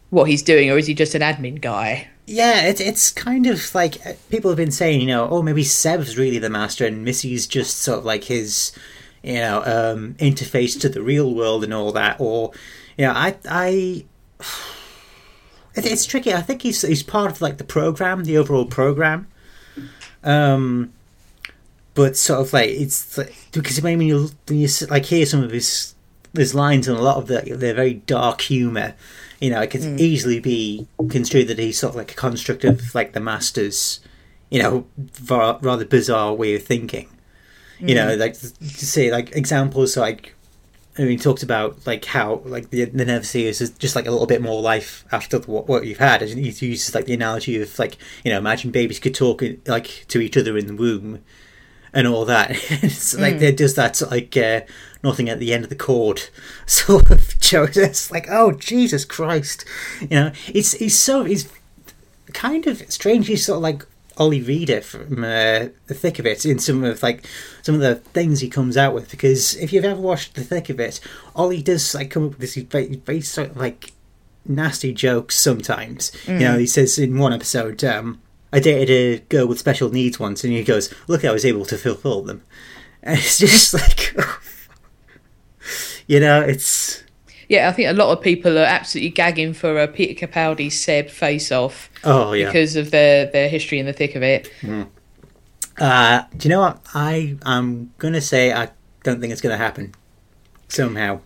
what 0.09 0.29
he's 0.29 0.43
doing, 0.43 0.69
or 0.69 0.77
is 0.77 0.87
he 0.87 0.93
just 0.93 1.15
an 1.15 1.21
admin 1.21 1.59
guy? 1.59 2.07
Yeah, 2.27 2.63
it's 2.63 2.81
it's 2.81 3.11
kind 3.11 3.45
of 3.45 3.73
like 3.75 4.05
uh, 4.05 4.13
people 4.29 4.49
have 4.49 4.57
been 4.57 4.71
saying, 4.71 5.01
you 5.01 5.07
know, 5.07 5.27
oh 5.29 5.41
maybe 5.43 5.63
Seb's 5.63 6.17
really 6.17 6.39
the 6.39 6.49
master 6.49 6.85
and 6.85 7.03
Missy's 7.05 7.45
just 7.45 7.77
sort 7.77 7.99
of 7.99 8.05
like 8.05 8.23
his, 8.25 8.71
you 9.21 9.35
know, 9.35 9.59
um, 9.63 10.15
interface 10.15 10.79
to 10.81 10.89
the 10.89 11.03
real 11.03 11.33
world 11.35 11.63
and 11.63 11.73
all 11.73 11.91
that. 11.91 12.17
Or, 12.19 12.51
you 12.97 13.05
know, 13.05 13.13
I 13.13 13.35
I. 13.49 14.05
It's 15.77 16.05
tricky. 16.05 16.33
I 16.33 16.41
think 16.41 16.61
he's 16.61 16.83
he's 16.83 17.03
part 17.03 17.29
of 17.29 17.41
like 17.41 17.57
the 17.57 17.65
program, 17.65 18.23
the 18.23 18.37
overall 18.37 18.65
program. 18.65 19.27
Um, 20.23 20.93
but 21.95 22.15
sort 22.15 22.39
of 22.39 22.53
like 22.53 22.69
it's 22.69 23.17
like, 23.17 23.35
because 23.51 23.81
when 23.81 23.99
you 23.99 24.29
when 24.47 24.59
you 24.59 24.65
s- 24.67 24.89
like 24.89 25.03
hear 25.03 25.25
some 25.25 25.43
of 25.43 25.51
his 25.51 25.93
his 26.33 26.55
lines 26.55 26.87
and 26.87 26.97
a 26.97 27.01
lot 27.01 27.17
of 27.17 27.27
the 27.27 27.41
their 27.57 27.73
very 27.73 27.95
dark 27.95 28.39
humor, 28.39 28.95
you 29.39 29.49
know, 29.49 29.61
it 29.61 29.69
can 29.69 29.81
mm. 29.81 29.99
easily 29.99 30.39
be 30.39 30.87
construed 31.09 31.47
that 31.47 31.59
he's 31.59 31.79
sort 31.79 31.91
of 31.91 31.95
like 31.95 32.11
a 32.11 32.15
construct 32.15 32.63
of 32.63 32.95
like 32.95 33.13
the 33.13 33.19
master's, 33.19 33.99
you 34.49 34.61
know, 34.61 34.85
va- 34.97 35.59
rather 35.61 35.85
bizarre 35.85 36.33
way 36.33 36.55
of 36.55 36.63
thinking. 36.63 37.09
You 37.79 37.95
know, 37.95 38.15
mm. 38.15 38.19
like 38.19 38.33
to 38.33 38.85
say 38.85 39.11
like 39.11 39.35
examples 39.35 39.97
like 39.97 40.35
I 40.97 41.01
mean, 41.01 41.11
he 41.11 41.17
talks 41.17 41.43
about 41.43 41.85
like 41.85 42.05
how 42.05 42.41
like 42.45 42.69
the 42.69 42.85
the 42.85 43.23
see 43.23 43.47
is 43.47 43.59
just 43.77 43.95
like 43.95 44.07
a 44.07 44.11
little 44.11 44.27
bit 44.27 44.41
more 44.41 44.61
life 44.61 45.03
after 45.11 45.39
what, 45.39 45.67
what 45.67 45.85
you've 45.85 45.97
had. 45.97 46.21
And 46.21 46.39
he 46.39 46.65
uses 46.65 46.95
like 46.95 47.05
the 47.05 47.13
analogy 47.13 47.61
of 47.61 47.77
like 47.77 47.97
you 48.23 48.31
know, 48.31 48.37
imagine 48.37 48.71
babies 48.71 48.99
could 48.99 49.13
talk 49.13 49.43
like 49.65 50.05
to 50.07 50.21
each 50.21 50.37
other 50.37 50.57
in 50.57 50.67
the 50.67 50.75
womb, 50.75 51.21
and 51.93 52.07
all 52.07 52.23
that. 52.25 52.51
it's 52.83 53.13
like 53.17 53.35
mm. 53.35 53.39
there 53.39 53.51
does 53.51 53.75
that 53.75 54.01
like 54.09 54.37
uh, 54.37 54.61
nothing 55.03 55.29
at 55.29 55.39
the 55.39 55.53
end 55.53 55.65
of 55.65 55.69
the 55.69 55.75
cord 55.75 56.29
sort 56.65 57.11
of 57.11 57.34
joke. 57.49 57.75
It's 57.75 58.11
like 58.15 58.27
oh 58.29 58.51
Jesus 58.51 59.05
Christ, 59.05 59.65
you 60.01 60.09
know, 60.09 60.31
it's 60.47 60.73
he's 60.73 60.97
so 60.97 61.23
he's 61.23 61.51
kind 62.33 62.67
of 62.67 62.91
strangely 62.91 63.35
sort 63.35 63.57
of 63.57 63.63
like 63.63 63.85
Ollie 64.17 64.41
Reeder 64.41 64.81
from 64.81 65.23
uh, 65.23 65.67
The 65.87 65.93
Thick 65.93 66.19
of 66.19 66.25
It 66.25 66.45
in 66.45 66.59
some 66.59 66.83
of 66.83 67.03
like 67.03 67.25
some 67.61 67.75
of 67.75 67.81
the 67.81 67.95
things 67.95 68.39
he 68.39 68.49
comes 68.49 68.77
out 68.77 68.93
with. 68.93 69.11
Because 69.11 69.55
if 69.55 69.73
you've 69.73 69.85
ever 69.85 69.99
watched 69.99 70.35
The 70.35 70.43
Thick 70.43 70.69
of 70.69 70.79
It, 70.79 70.99
Ollie 71.35 71.61
does 71.61 71.93
like 71.93 72.11
come 72.11 72.25
up 72.25 72.31
with 72.31 72.39
this 72.39 72.55
very, 72.55 72.95
very 72.95 73.21
sort 73.21 73.51
of 73.51 73.57
like 73.57 73.91
nasty 74.45 74.93
jokes 74.93 75.37
sometimes. 75.37 76.11
Mm. 76.25 76.33
You 76.33 76.47
know, 76.47 76.57
he 76.57 76.67
says 76.67 76.97
in 76.97 77.17
one 77.17 77.33
episode, 77.33 77.83
um, 77.83 78.21
"I 78.53 78.59
dated 78.59 78.89
a 78.89 79.23
girl 79.25 79.47
with 79.47 79.59
special 79.59 79.89
needs 79.89 80.19
once," 80.19 80.43
and 80.43 80.53
he 80.53 80.63
goes, 80.63 80.93
"Look, 81.07 81.25
I 81.25 81.31
was 81.31 81.45
able 81.45 81.65
to 81.65 81.77
fulfill 81.77 82.21
them." 82.21 82.43
And 83.03 83.17
it's 83.17 83.37
just 83.39 83.73
like, 83.73 84.15
you 86.07 86.19
know, 86.19 86.41
it's 86.41 87.03
yeah, 87.47 87.69
I 87.69 87.71
think 87.71 87.89
a 87.89 87.93
lot 87.93 88.11
of 88.11 88.23
people 88.23 88.57
are 88.57 88.63
absolutely 88.65 89.09
gagging 89.09 89.53
for 89.53 89.81
a 89.81 89.87
Peter 89.87 90.27
Capaldi 90.27 90.71
Seb 90.71 91.09
face 91.09 91.51
off. 91.51 91.89
Oh 92.03 92.33
yeah, 92.33 92.45
because 92.45 92.75
of 92.75 92.91
their 92.91 93.25
their 93.27 93.49
history 93.49 93.79
in 93.79 93.85
the 93.85 93.93
thick 93.93 94.15
of 94.15 94.23
it. 94.23 94.51
Mm. 94.61 94.87
Uh, 95.77 96.23
do 96.37 96.47
you 96.47 96.55
know 96.55 96.61
what? 96.61 96.79
I 96.93 97.37
am 97.45 97.93
gonna 97.97 98.21
say 98.21 98.53
I 98.53 98.69
don't 99.03 99.19
think 99.21 99.31
it's 99.31 99.41
gonna 99.41 99.57
happen 99.57 99.93
somehow. 100.67 101.19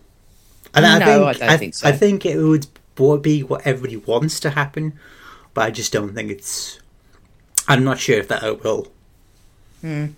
And 0.74 0.86
I 0.86 0.98
think, 0.98 1.08
I 1.08 1.16
don't 1.16 1.42
I, 1.42 1.56
think 1.56 1.74
so. 1.74 1.88
I 1.88 1.92
think 1.92 2.24
it 2.24 2.38
would 2.38 2.66
be 3.22 3.42
what 3.42 3.66
everybody 3.66 3.96
wants 3.96 4.38
to 4.40 4.50
happen, 4.50 4.98
but 5.54 5.62
I 5.62 5.70
just 5.70 5.92
don't 5.92 6.14
think 6.14 6.30
it's. 6.30 6.78
I'm 7.66 7.84
not 7.84 7.98
sure 7.98 8.18
if 8.18 8.28
that 8.28 8.42
will. 8.62 8.92
Mm. 9.82 10.12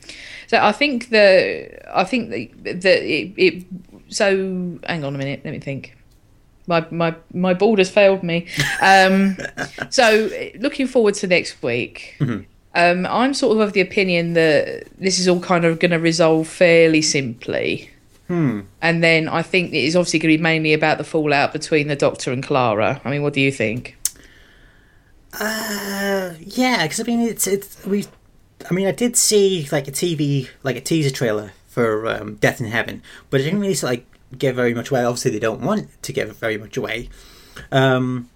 So 0.48 0.58
I 0.58 0.72
think 0.72 1.10
the 1.10 1.70
I 1.96 2.04
think 2.04 2.30
that 2.64 2.86
it, 2.86 3.32
it 3.36 3.64
so 4.12 4.78
hang 4.86 5.04
on 5.04 5.14
a 5.14 5.18
minute, 5.18 5.40
let 5.44 5.52
me 5.52 5.58
think. 5.58 5.96
My 6.66 6.86
my 6.90 7.14
my 7.34 7.54
board 7.54 7.78
has 7.80 7.90
failed 7.90 8.22
me. 8.22 8.46
Um, 8.80 9.36
so 9.90 10.30
looking 10.58 10.86
forward 10.86 11.14
to 11.16 11.26
next 11.26 11.62
week. 11.62 12.16
Mm-hmm. 12.20 12.42
Um, 12.74 13.06
I'm 13.06 13.34
sort 13.34 13.56
of 13.56 13.60
of 13.60 13.72
the 13.72 13.80
opinion 13.80 14.32
that 14.34 14.86
this 14.98 15.18
is 15.18 15.28
all 15.28 15.40
kind 15.40 15.64
of 15.64 15.78
going 15.78 15.90
to 15.90 15.98
resolve 15.98 16.48
fairly 16.48 17.02
simply. 17.02 17.90
Hmm. 18.28 18.60
And 18.80 19.02
then 19.02 19.28
I 19.28 19.42
think 19.42 19.74
it 19.74 19.84
is 19.84 19.96
obviously 19.96 20.20
going 20.20 20.32
to 20.32 20.38
be 20.38 20.42
mainly 20.42 20.72
about 20.72 20.98
the 20.98 21.04
fallout 21.04 21.52
between 21.52 21.88
the 21.88 21.96
Doctor 21.96 22.32
and 22.32 22.42
Clara. 22.42 23.00
I 23.04 23.10
mean, 23.10 23.22
what 23.22 23.34
do 23.34 23.40
you 23.40 23.52
think? 23.52 23.96
Uh, 25.38 26.34
yeah, 26.40 26.82
because 26.82 27.00
I 27.00 27.02
mean, 27.04 27.20
it's 27.20 27.46
it's 27.46 27.84
we. 27.84 28.06
I 28.70 28.72
mean, 28.72 28.86
I 28.86 28.92
did 28.92 29.16
see 29.16 29.68
like 29.72 29.88
a 29.88 29.92
TV, 29.92 30.48
like 30.62 30.76
a 30.76 30.80
teaser 30.80 31.10
trailer 31.10 31.52
for 31.72 32.06
um, 32.06 32.34
Death 32.34 32.60
in 32.60 32.66
Heaven, 32.66 33.02
but 33.30 33.40
it 33.40 33.44
didn't 33.44 33.60
really 33.60 33.74
like 33.76 34.04
give 34.36 34.56
very 34.56 34.74
much 34.74 34.90
away. 34.90 35.04
Obviously, 35.04 35.30
they 35.30 35.38
don't 35.38 35.62
want 35.62 35.88
to 36.02 36.12
give 36.12 36.36
very 36.36 36.58
much 36.58 36.76
away. 36.76 37.08
Um, 37.70 38.28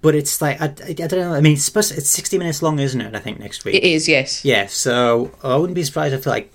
but 0.00 0.14
it's 0.14 0.40
like 0.40 0.58
I, 0.62 0.64
I, 0.64 0.88
I, 0.88 0.92
don't 0.92 1.12
know. 1.12 1.34
I 1.34 1.42
mean, 1.42 1.52
it's 1.52 1.64
supposed 1.64 1.90
to, 1.90 1.98
it's 1.98 2.08
sixty 2.08 2.38
minutes 2.38 2.62
long, 2.62 2.78
isn't 2.78 3.00
it? 3.00 3.14
I 3.14 3.18
think 3.18 3.38
next 3.38 3.66
week 3.66 3.74
it 3.74 3.84
is. 3.84 4.08
Yes. 4.08 4.46
Yeah. 4.46 4.66
So 4.66 5.30
I 5.44 5.56
wouldn't 5.56 5.74
be 5.74 5.84
surprised 5.84 6.14
if 6.14 6.24
like 6.24 6.54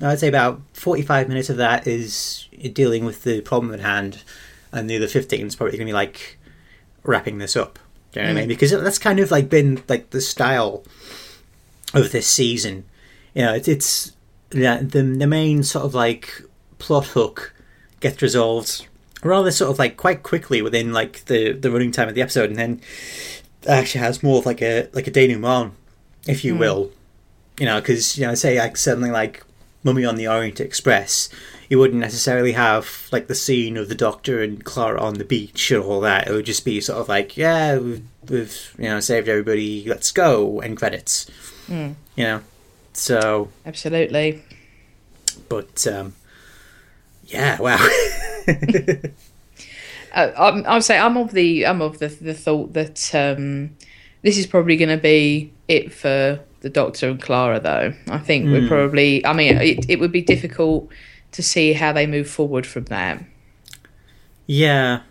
I'd 0.00 0.20
say 0.20 0.28
about 0.28 0.60
forty-five 0.74 1.28
minutes 1.28 1.50
of 1.50 1.56
that 1.56 1.88
is 1.88 2.46
dealing 2.72 3.04
with 3.04 3.24
the 3.24 3.40
problem 3.40 3.74
at 3.74 3.80
hand, 3.80 4.22
and 4.70 4.88
the 4.88 4.96
other 4.96 5.08
fifteen 5.08 5.44
is 5.44 5.56
probably 5.56 5.72
going 5.72 5.88
to 5.88 5.90
be 5.90 5.92
like 5.92 6.38
wrapping 7.02 7.38
this 7.38 7.56
up. 7.56 7.80
Do 8.12 8.20
you 8.20 8.26
know 8.26 8.30
mm. 8.30 8.34
what 8.34 8.38
I 8.38 8.40
mean? 8.42 8.46
Mm. 8.46 8.60
Because 8.60 8.70
that's 8.70 8.98
kind 8.98 9.18
of 9.18 9.32
like 9.32 9.48
been 9.48 9.82
like 9.88 10.10
the 10.10 10.20
style 10.20 10.84
of 11.94 12.12
this 12.12 12.28
season. 12.28 12.84
You 13.34 13.42
know, 13.42 13.54
it, 13.54 13.66
it's 13.66 14.12
yeah, 14.52 14.78
the 14.78 15.02
the 15.02 15.26
main 15.26 15.62
sort 15.62 15.84
of 15.84 15.94
like 15.94 16.42
plot 16.78 17.06
hook 17.06 17.54
gets 18.00 18.22
resolved 18.22 18.86
rather 19.22 19.50
sort 19.50 19.70
of 19.70 19.78
like 19.78 19.96
quite 19.96 20.22
quickly 20.22 20.62
within 20.62 20.92
like 20.92 21.24
the 21.26 21.52
the 21.52 21.70
running 21.70 21.92
time 21.92 22.08
of 22.08 22.14
the 22.14 22.22
episode, 22.22 22.50
and 22.50 22.58
then 22.58 22.80
actually 23.66 24.00
has 24.00 24.22
more 24.22 24.38
of 24.38 24.46
like 24.46 24.62
a 24.62 24.88
like 24.92 25.06
a 25.06 25.10
denouement, 25.10 25.72
if 26.26 26.44
you 26.44 26.54
mm. 26.54 26.58
will. 26.58 26.90
You 27.58 27.66
know, 27.66 27.80
because 27.80 28.16
you 28.16 28.26
know, 28.26 28.34
say 28.34 28.58
like 28.58 28.76
something 28.76 29.10
like 29.10 29.42
Mummy 29.82 30.04
on 30.04 30.16
the 30.16 30.28
Orient 30.28 30.60
Express, 30.60 31.28
you 31.68 31.78
wouldn't 31.78 32.00
necessarily 32.00 32.52
have 32.52 33.08
like 33.10 33.26
the 33.26 33.34
scene 33.34 33.76
of 33.76 33.88
the 33.88 33.94
Doctor 33.94 34.42
and 34.42 34.64
Clara 34.64 35.00
on 35.00 35.14
the 35.14 35.24
beach 35.24 35.70
and 35.70 35.82
all 35.82 36.00
that. 36.00 36.28
It 36.28 36.32
would 36.32 36.46
just 36.46 36.64
be 36.64 36.80
sort 36.80 37.00
of 37.00 37.08
like, 37.08 37.36
yeah, 37.36 37.78
we've, 37.78 38.04
we've 38.28 38.74
you 38.78 38.84
know 38.84 39.00
saved 39.00 39.28
everybody, 39.28 39.84
let's 39.88 40.12
go, 40.12 40.60
and 40.60 40.76
credits. 40.76 41.26
Mm. 41.66 41.96
You 42.14 42.24
know, 42.24 42.40
so 42.98 43.48
absolutely. 43.64 44.42
But 45.48 45.86
um, 45.86 46.14
yeah, 47.24 47.58
wow. 47.60 47.76
uh, 50.14 50.30
I 50.36 50.74
would 50.74 50.84
say 50.84 50.98
I'm 50.98 51.16
of 51.16 51.32
the 51.32 51.66
I'm 51.66 51.80
of 51.82 51.98
the 51.98 52.08
the 52.08 52.34
thought 52.34 52.72
that 52.74 53.14
um, 53.14 53.76
this 54.22 54.36
is 54.36 54.46
probably 54.46 54.76
going 54.76 54.88
to 54.88 55.02
be 55.02 55.52
it 55.68 55.92
for 55.92 56.40
the 56.60 56.70
Doctor 56.70 57.08
and 57.10 57.22
Clara, 57.22 57.60
though. 57.60 57.94
I 58.08 58.18
think 58.18 58.46
mm. 58.46 58.52
we're 58.52 58.60
hmm. 58.62 58.68
probably. 58.68 59.24
I 59.24 59.32
mean, 59.32 59.56
it 59.58 59.88
it 59.88 60.00
would 60.00 60.12
be 60.12 60.22
difficult 60.22 60.90
to 61.32 61.42
see 61.42 61.72
how 61.72 61.92
they 61.92 62.06
move 62.06 62.28
forward 62.28 62.66
from 62.66 62.84
there. 62.84 63.28
Yeah, 64.46 65.02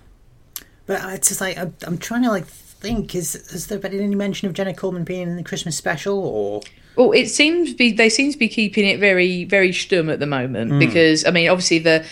but 0.86 1.02
it's 1.14 1.30
just 1.30 1.42
like 1.42 1.58
I'm, 1.58 1.74
I'm 1.84 1.98
trying 1.98 2.24
to 2.24 2.30
like 2.30 2.46
think. 2.46 3.16
Is 3.16 3.34
has 3.52 3.68
there 3.68 3.80
been 3.80 4.00
any 4.00 4.16
mention 4.16 4.48
of 4.48 4.54
Jenna 4.54 4.74
Coleman 4.74 5.04
being 5.04 5.24
in 5.24 5.38
the 5.38 5.44
Christmas 5.44 5.78
special 5.78 6.20
or? 6.20 6.62
Well, 6.98 7.12
it 7.12 7.28
seems 7.28 7.74
be 7.74 7.92
they 7.92 8.10
seem 8.10 8.32
to 8.32 8.38
be 8.38 8.50
keeping 8.50 8.86
it 8.86 9.00
very 9.00 9.44
very 9.44 9.70
stum 9.70 10.12
at 10.12 10.20
the 10.20 10.26
moment 10.26 10.72
mm. 10.72 10.80
because 10.80 11.26
I 11.26 11.32
mean 11.32 11.48
obviously 11.48 11.80
the 11.80 12.04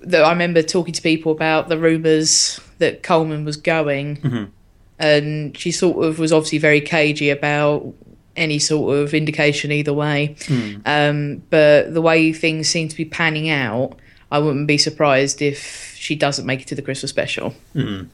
the 0.00 0.22
I 0.22 0.30
remember 0.30 0.62
talking 0.62 0.94
to 0.94 1.02
people 1.02 1.32
about 1.32 1.68
the 1.68 1.78
rumours 1.78 2.60
that 2.78 3.02
Coleman 3.02 3.44
was 3.44 3.56
going, 3.56 4.16
mm-hmm. 4.16 4.44
and 4.98 5.56
she 5.56 5.70
sort 5.70 6.04
of 6.04 6.18
was 6.18 6.32
obviously 6.32 6.58
very 6.58 6.80
cagey 6.80 7.30
about 7.30 7.92
any 8.34 8.58
sort 8.58 8.96
of 8.96 9.12
indication 9.12 9.70
either 9.70 9.92
way. 9.92 10.34
Mm. 10.40 10.82
Um, 10.86 11.42
but 11.50 11.92
the 11.92 12.00
way 12.00 12.32
things 12.32 12.68
seem 12.68 12.88
to 12.88 12.96
be 12.96 13.04
panning 13.04 13.50
out, 13.50 13.98
I 14.30 14.38
wouldn't 14.38 14.66
be 14.66 14.78
surprised 14.78 15.42
if 15.42 15.94
she 15.96 16.16
doesn't 16.16 16.46
make 16.46 16.62
it 16.62 16.68
to 16.68 16.74
the 16.74 16.82
Christmas 16.82 17.10
special. 17.10 17.54
Mm. 17.74 18.08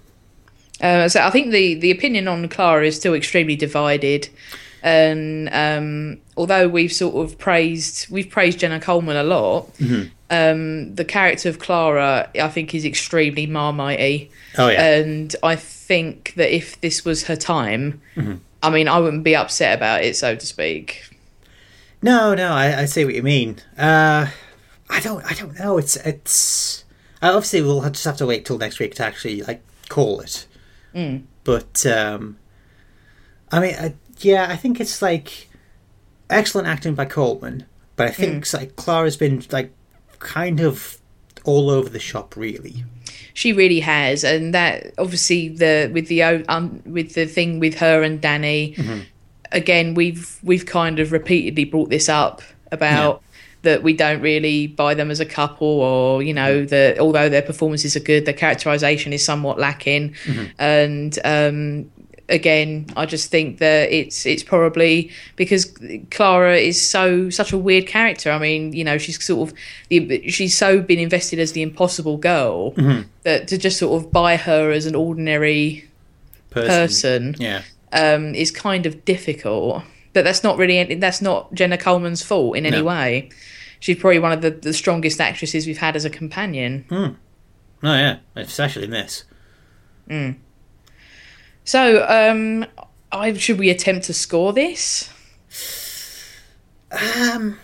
Uh, 0.80 1.08
so 1.08 1.22
I 1.22 1.30
think 1.30 1.50
the 1.50 1.74
the 1.74 1.90
opinion 1.90 2.28
on 2.28 2.48
Clara 2.48 2.86
is 2.86 2.96
still 2.96 3.14
extremely 3.14 3.56
divided 3.56 4.28
and 4.82 5.48
um, 5.52 6.20
although 6.36 6.68
we've 6.68 6.92
sort 6.92 7.14
of 7.14 7.38
praised 7.38 8.10
we've 8.10 8.30
praised 8.30 8.60
Jenna 8.60 8.80
Coleman 8.80 9.16
a 9.16 9.22
lot, 9.22 9.72
mm-hmm. 9.78 10.08
um, 10.30 10.94
the 10.94 11.04
character 11.04 11.48
of 11.48 11.58
Clara 11.58 12.30
I 12.34 12.48
think 12.48 12.74
is 12.74 12.84
extremely 12.84 13.46
marmitey. 13.46 14.30
Oh 14.56 14.68
yeah, 14.68 14.96
and 14.96 15.34
I 15.42 15.56
think 15.56 16.34
that 16.36 16.54
if 16.54 16.80
this 16.80 17.04
was 17.04 17.24
her 17.24 17.36
time, 17.36 18.00
mm-hmm. 18.16 18.36
I 18.62 18.70
mean 18.70 18.88
I 18.88 18.98
wouldn't 18.98 19.24
be 19.24 19.36
upset 19.36 19.76
about 19.76 20.04
it, 20.04 20.16
so 20.16 20.34
to 20.34 20.46
speak. 20.46 21.10
No, 22.00 22.34
no, 22.34 22.52
I, 22.52 22.82
I 22.82 22.84
see 22.84 23.04
what 23.04 23.14
you 23.14 23.22
mean. 23.22 23.56
Uh, 23.76 24.28
I 24.88 25.00
don't, 25.00 25.24
I 25.24 25.34
don't 25.34 25.58
know. 25.58 25.78
It's 25.78 25.96
it's 25.96 26.84
obviously 27.20 27.62
we'll 27.62 27.82
just 27.90 28.04
have 28.04 28.16
to 28.18 28.26
wait 28.26 28.44
till 28.44 28.58
next 28.58 28.78
week 28.78 28.94
to 28.96 29.04
actually 29.04 29.42
like 29.42 29.62
call 29.88 30.20
it. 30.20 30.46
Mm. 30.94 31.24
But 31.44 31.84
um, 31.86 32.38
I 33.50 33.60
mean, 33.60 33.74
I, 33.74 33.94
yeah, 34.24 34.46
I 34.48 34.56
think 34.56 34.80
it's 34.80 35.02
like 35.02 35.48
excellent 36.30 36.68
acting 36.68 36.94
by 36.94 37.04
Coleman, 37.04 37.66
but 37.96 38.08
I 38.08 38.10
think 38.10 38.44
mm. 38.44 38.54
like 38.54 38.76
Clara's 38.76 39.16
been 39.16 39.44
like 39.50 39.72
kind 40.18 40.60
of 40.60 40.98
all 41.44 41.70
over 41.70 41.88
the 41.88 41.98
shop, 41.98 42.36
really. 42.36 42.84
She 43.34 43.52
really 43.52 43.80
has, 43.80 44.24
and 44.24 44.52
that 44.54 44.92
obviously 44.98 45.48
the 45.48 45.90
with 45.92 46.08
the 46.08 46.22
um, 46.22 46.82
with 46.84 47.14
the 47.14 47.26
thing 47.26 47.60
with 47.60 47.76
her 47.78 48.02
and 48.02 48.20
Danny. 48.20 48.74
Mm-hmm. 48.76 49.00
Again, 49.52 49.94
we've 49.94 50.38
we've 50.42 50.66
kind 50.66 50.98
of 50.98 51.12
repeatedly 51.12 51.64
brought 51.64 51.90
this 51.90 52.08
up 52.08 52.42
about. 52.70 53.16
Yeah 53.16 53.24
that 53.62 53.82
we 53.82 53.92
don't 53.92 54.20
really 54.20 54.68
buy 54.68 54.94
them 54.94 55.10
as 55.10 55.18
a 55.18 55.26
couple 55.26 55.66
or 55.66 56.22
you 56.22 56.32
know 56.32 56.62
mm. 56.62 56.68
that 56.68 56.98
although 57.00 57.28
their 57.28 57.42
performances 57.42 57.96
are 57.96 58.00
good 58.00 58.24
their 58.24 58.34
characterization 58.34 59.12
is 59.12 59.24
somewhat 59.24 59.58
lacking 59.58 60.10
mm-hmm. 60.24 60.44
and 60.60 61.18
um, 61.24 61.90
again, 62.28 62.86
I 62.96 63.06
just 63.06 63.30
think 63.30 63.58
that 63.58 63.90
it's 63.90 64.26
it's 64.26 64.42
probably 64.42 65.10
because 65.36 65.72
Clara 66.10 66.56
is 66.56 66.80
so 66.80 67.30
such 67.30 67.52
a 67.52 67.58
weird 67.58 67.86
character. 67.86 68.30
I 68.30 68.38
mean, 68.38 68.72
you 68.72 68.84
know, 68.84 68.98
she's 68.98 69.22
sort 69.22 69.48
of 69.48 69.58
the, 69.88 70.28
she's 70.28 70.56
so 70.56 70.80
been 70.80 70.98
invested 70.98 71.38
as 71.38 71.52
the 71.52 71.62
impossible 71.62 72.16
girl 72.16 72.72
mm-hmm. 72.72 73.08
that 73.22 73.48
to 73.48 73.58
just 73.58 73.78
sort 73.78 74.02
of 74.02 74.12
buy 74.12 74.36
her 74.36 74.70
as 74.70 74.86
an 74.86 74.94
ordinary 74.94 75.88
person, 76.50 77.32
person 77.32 77.36
yeah, 77.38 77.62
um, 77.92 78.34
is 78.34 78.50
kind 78.50 78.86
of 78.86 79.04
difficult. 79.04 79.82
But 80.12 80.24
that's 80.24 80.42
not 80.42 80.58
really 80.58 80.94
that's 80.96 81.22
not 81.22 81.52
Jenna 81.54 81.78
Coleman's 81.78 82.22
fault 82.22 82.56
in 82.56 82.66
any 82.66 82.78
no. 82.78 82.84
way. 82.84 83.30
She's 83.80 83.96
probably 83.96 84.18
one 84.18 84.32
of 84.32 84.42
the, 84.42 84.50
the 84.50 84.72
strongest 84.72 85.20
actresses 85.20 85.66
we've 85.66 85.78
had 85.78 85.94
as 85.94 86.04
a 86.04 86.10
companion. 86.10 86.84
Mm. 86.88 87.16
Oh 87.82 87.94
yeah, 87.94 88.18
especially 88.34 88.84
in 88.84 88.90
this. 88.90 89.24
So, 91.68 92.06
um, 92.08 92.64
I 93.12 93.34
should 93.34 93.58
we 93.58 93.68
attempt 93.68 94.06
to 94.06 94.14
score 94.14 94.54
this? 94.54 95.10
Um, 96.90 97.58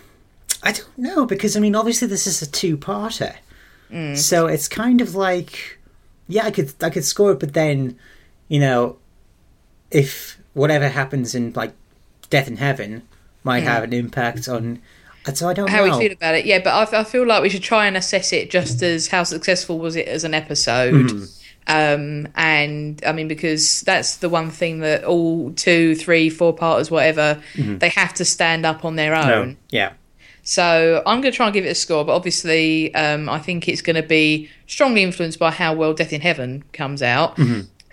I 0.61 0.73
don't 0.73 0.95
know 0.95 1.25
because 1.25 1.57
I 1.57 1.59
mean, 1.59 1.73
obviously 1.73 2.07
this 2.07 2.27
is 2.27 2.39
a 2.39 2.45
two-parter, 2.45 3.35
so 4.15 4.45
it's 4.45 4.67
kind 4.67 5.01
of 5.01 5.15
like, 5.15 5.79
yeah, 6.27 6.45
I 6.45 6.51
could 6.51 6.71
I 6.83 6.91
could 6.91 7.03
score 7.03 7.31
it, 7.31 7.39
but 7.39 7.53
then, 7.53 7.97
you 8.47 8.59
know, 8.59 8.97
if 9.89 10.37
whatever 10.53 10.87
happens 10.87 11.33
in 11.33 11.53
like 11.53 11.73
Death 12.29 12.47
in 12.47 12.57
Heaven 12.57 13.01
might 13.43 13.63
have 13.63 13.83
an 13.83 13.91
impact 13.91 14.47
on. 14.47 14.83
So 15.33 15.49
I 15.49 15.53
don't 15.53 15.67
How 15.67 15.83
know. 15.83 15.97
we 15.97 16.03
feel 16.03 16.15
about 16.15 16.35
it? 16.35 16.45
Yeah, 16.45 16.59
but 16.63 16.93
I, 16.93 16.99
I 16.99 17.03
feel 17.03 17.25
like 17.25 17.41
we 17.41 17.49
should 17.49 17.63
try 17.63 17.87
and 17.87 17.97
assess 17.97 18.31
it 18.31 18.51
just 18.51 18.83
as 18.83 19.07
how 19.07 19.23
successful 19.23 19.79
was 19.79 19.95
it 19.95 20.07
as 20.07 20.23
an 20.23 20.35
episode. 20.35 21.27
Um, 21.67 22.27
and 22.35 23.01
I 23.05 23.11
mean, 23.11 23.27
because 23.27 23.81
that's 23.81 24.17
the 24.17 24.29
one 24.29 24.51
thing 24.51 24.79
that 24.79 25.03
all 25.03 25.51
two, 25.53 25.95
three, 25.95 26.29
four 26.29 26.53
parters, 26.53 26.91
whatever, 26.91 27.41
they 27.55 27.89
have 27.89 28.13
to 28.15 28.25
stand 28.25 28.65
up 28.65 28.85
on 28.85 28.95
their 28.95 29.15
own. 29.15 29.49
No. 29.49 29.55
Yeah. 29.69 29.93
So 30.43 31.01
I'm 31.07 31.21
going 31.21 31.31
to 31.31 31.35
try 31.35 31.47
and 31.47 31.53
give 31.53 31.65
it 31.65 31.69
a 31.69 31.75
score, 31.75 32.05
but 32.05 32.13
obviously, 32.13 32.93
um, 32.93 33.27
I 33.29 33.39
think 33.39 33.67
it's 33.67 33.81
going 33.81 33.95
to 33.95 34.03
be 34.07 34.47
strongly 34.67 35.01
influenced 35.01 35.39
by 35.39 35.49
how 35.49 35.73
well 35.73 35.95
Death 35.95 36.13
in 36.13 36.21
Heaven 36.21 36.63
comes 36.71 37.01
out. 37.01 37.35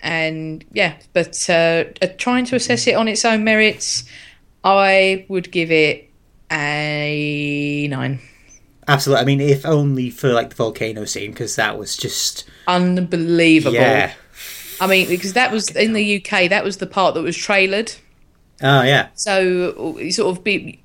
And 0.03 0.63
yeah, 0.71 0.95
but 1.13 1.49
uh, 1.49 1.85
uh, 2.01 2.07
trying 2.17 2.45
to 2.45 2.55
assess 2.55 2.85
it 2.85 2.93
on 2.93 3.07
its 3.07 3.25
own 3.25 3.43
merits, 3.43 4.03
I 4.63 5.25
would 5.29 5.51
give 5.51 5.71
it 5.71 6.11
a 6.51 7.87
nine. 7.89 8.19
Absolutely. 8.87 9.21
I 9.21 9.25
mean, 9.25 9.41
if 9.41 9.65
only 9.65 10.09
for 10.09 10.31
like 10.33 10.49
the 10.49 10.55
volcano 10.55 11.05
scene, 11.05 11.31
because 11.31 11.55
that 11.55 11.77
was 11.77 11.95
just 11.97 12.45
Unbelievable. 12.67 13.73
yeah. 13.75 14.13
I 14.81 14.87
mean, 14.87 15.07
because 15.07 15.33
that 15.33 15.51
was 15.51 15.69
in 15.75 15.93
the 15.93 16.17
UK, 16.17 16.49
that 16.49 16.63
was 16.63 16.77
the 16.77 16.87
part 16.87 17.15
that 17.15 17.21
was 17.21 17.37
trailered. 17.37 17.97
Oh 18.61 18.81
yeah. 18.83 19.09
So 19.15 19.97
sort 20.09 20.37
of 20.37 20.43
be. 20.43 20.79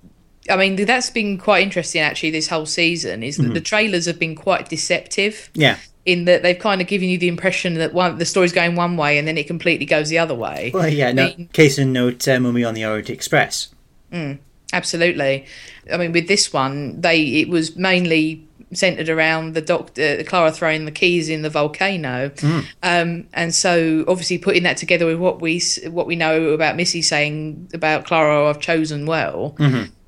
I 0.50 0.56
mean, 0.56 0.76
that's 0.86 1.10
been 1.10 1.36
quite 1.38 1.62
interesting 1.62 2.00
actually. 2.00 2.30
This 2.30 2.48
whole 2.48 2.66
season 2.66 3.22
is 3.22 3.36
that 3.36 3.52
the 3.54 3.60
trailers 3.60 4.06
have 4.06 4.18
been 4.18 4.34
quite 4.34 4.68
deceptive. 4.68 5.50
Yeah. 5.54 5.76
in 6.06 6.24
that 6.24 6.42
they've 6.42 6.58
kind 6.58 6.80
of 6.80 6.86
given 6.86 7.08
you 7.08 7.18
the 7.18 7.28
impression 7.28 7.74
that 7.74 7.92
one 7.92 8.16
the 8.18 8.24
story's 8.24 8.52
going 8.52 8.74
one 8.76 8.96
way 8.96 9.18
and 9.18 9.28
then 9.28 9.36
it 9.36 9.46
completely 9.46 9.84
goes 9.84 10.08
the 10.08 10.18
other 10.18 10.34
way. 10.34 10.70
Well, 10.72 10.88
yeah. 10.88 11.12
No. 11.12 11.26
mean- 11.26 11.48
Case 11.52 11.78
in 11.78 11.92
note, 11.92 12.26
uh, 12.26 12.40
Mummy 12.40 12.64
on 12.64 12.72
the 12.74 12.84
Orient 12.86 13.10
Express. 13.10 13.68
Absolutely. 14.72 15.46
I 15.92 15.96
mean, 15.96 16.12
with 16.12 16.28
this 16.28 16.52
one, 16.52 17.00
they 17.00 17.22
it 17.40 17.48
was 17.48 17.76
mainly 17.76 18.44
centered 18.72 19.08
around 19.08 19.54
the 19.54 19.62
doctor 19.62 20.22
Clara 20.24 20.52
throwing 20.52 20.84
the 20.84 20.90
keys 20.90 21.30
in 21.30 21.40
the 21.40 21.48
volcano, 21.50 22.30
um, 22.82 23.26
and 23.32 23.54
so 23.54 24.04
obviously 24.06 24.36
putting 24.36 24.64
that 24.64 24.76
together 24.76 25.06
with 25.06 25.18
what 25.18 25.40
we 25.40 25.62
what 25.86 26.06
we 26.06 26.16
know 26.16 26.48
about 26.48 26.76
Missy 26.76 27.00
saying 27.00 27.70
about 27.72 28.04
Clara, 28.04 28.48
I've 28.48 28.60
chosen 28.60 29.06
well. 29.06 29.54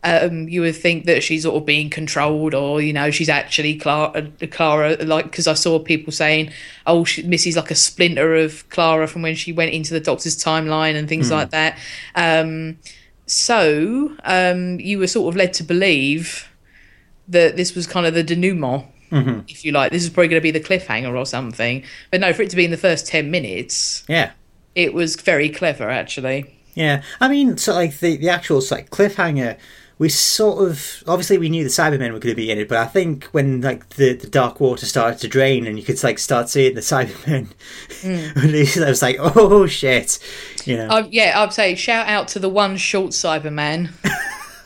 Um, 0.03 0.49
you 0.49 0.63
would 0.63 0.77
think 0.77 1.05
that 1.07 1.23
she's 1.23 1.43
sort 1.43 1.57
of 1.57 1.67
being 1.67 1.91
controlled, 1.91 2.55
or 2.55 2.81
you 2.81 2.93
know, 2.93 3.11
she's 3.11 3.29
actually 3.29 3.77
Clara. 3.77 4.29
Clara, 4.51 4.97
like 4.97 5.27
because 5.27 5.47
I 5.47 5.55
saw 5.55 5.79
people 5.79 6.13
saying, 6.13 6.53
"Oh, 6.87 7.05
she, 7.05 7.23
Missy's 7.23 7.57
like 7.57 7.71
a 7.71 7.75
splinter 7.75 8.35
of 8.35 8.69
Clara 8.71 9.07
from 9.07 9.23
when 9.23 9.35
she 9.35 9.53
went 9.53 9.73
into 9.73 9.93
the 9.95 10.01
Doctor's 10.01 10.43
timeline 10.43 10.97
and 10.97 11.09
things 11.09 11.31
like 11.31 11.51
that." 11.51 11.79
Um, 12.15 12.79
so 13.31 14.17
um, 14.25 14.81
you 14.81 14.99
were 14.99 15.07
sort 15.07 15.33
of 15.33 15.37
led 15.37 15.53
to 15.55 15.63
believe 15.65 16.49
that 17.29 17.57
this 17.57 17.75
was 17.77 17.87
kind 17.87 18.05
of 18.07 18.13
the 18.15 18.25
denouement, 18.25 18.87
if 19.49 19.65
you 19.65 19.71
like. 19.73 19.93
This 19.93 20.03
is 20.03 20.11
probably 20.11 20.29
going 20.29 20.41
to 20.41 20.43
be 20.43 20.51
the 20.51 20.61
cliffhanger 20.61 21.17
or 21.17 21.25
something. 21.25 21.85
But 22.11 22.21
no, 22.21 22.33
for 22.33 22.43
it 22.43 22.51
to 22.51 22.57
be 22.57 22.65
in 22.65 22.71
the 22.73 22.77
first 22.77 23.07
10 23.07 23.31
minutes, 23.31 24.03
Yeah. 24.09 24.33
it 24.75 24.95
was 24.95 25.15
very 25.17 25.49
clever, 25.49 25.89
actually. 25.89 26.53
Yeah, 26.75 27.03
I 27.21 27.29
mean, 27.29 27.57
so 27.57 27.75
like 27.75 27.99
the 27.99 28.17
the 28.17 28.29
actual 28.29 28.63
like 28.71 28.91
cliffhanger, 28.91 29.57
we 30.01 30.09
sort 30.09 30.67
of 30.67 31.05
obviously 31.07 31.37
we 31.37 31.51
knew 31.51 31.63
the 31.63 31.69
Cybermen 31.69 32.11
were 32.11 32.19
going 32.19 32.33
to 32.33 32.35
be 32.35 32.51
in 32.51 32.57
it, 32.57 32.71
but 32.71 32.79
I 32.79 32.87
think 32.87 33.25
when 33.33 33.61
like 33.61 33.87
the, 33.91 34.15
the 34.15 34.27
dark 34.27 34.59
water 34.59 34.87
started 34.87 35.21
to 35.21 35.29
drain 35.29 35.67
and 35.67 35.79
you 35.79 35.85
could 35.85 36.03
like 36.03 36.19
start 36.19 36.49
seeing 36.49 36.75
the 36.75 36.81
Cybermen, 36.81 37.49
hmm. 38.01 38.83
I 38.83 38.89
was 38.89 39.03
like, 39.03 39.17
oh 39.21 39.67
shit, 39.67 40.19
you 40.65 40.79
know. 40.79 41.07
Yeah, 41.11 41.35
I'd 41.37 41.53
say 41.53 41.75
shout 41.75 42.09
out 42.09 42.29
to 42.29 42.39
the 42.39 42.49
one 42.49 42.79
short 42.79 43.11
Cyberman 43.11 43.91
that 44.03 44.19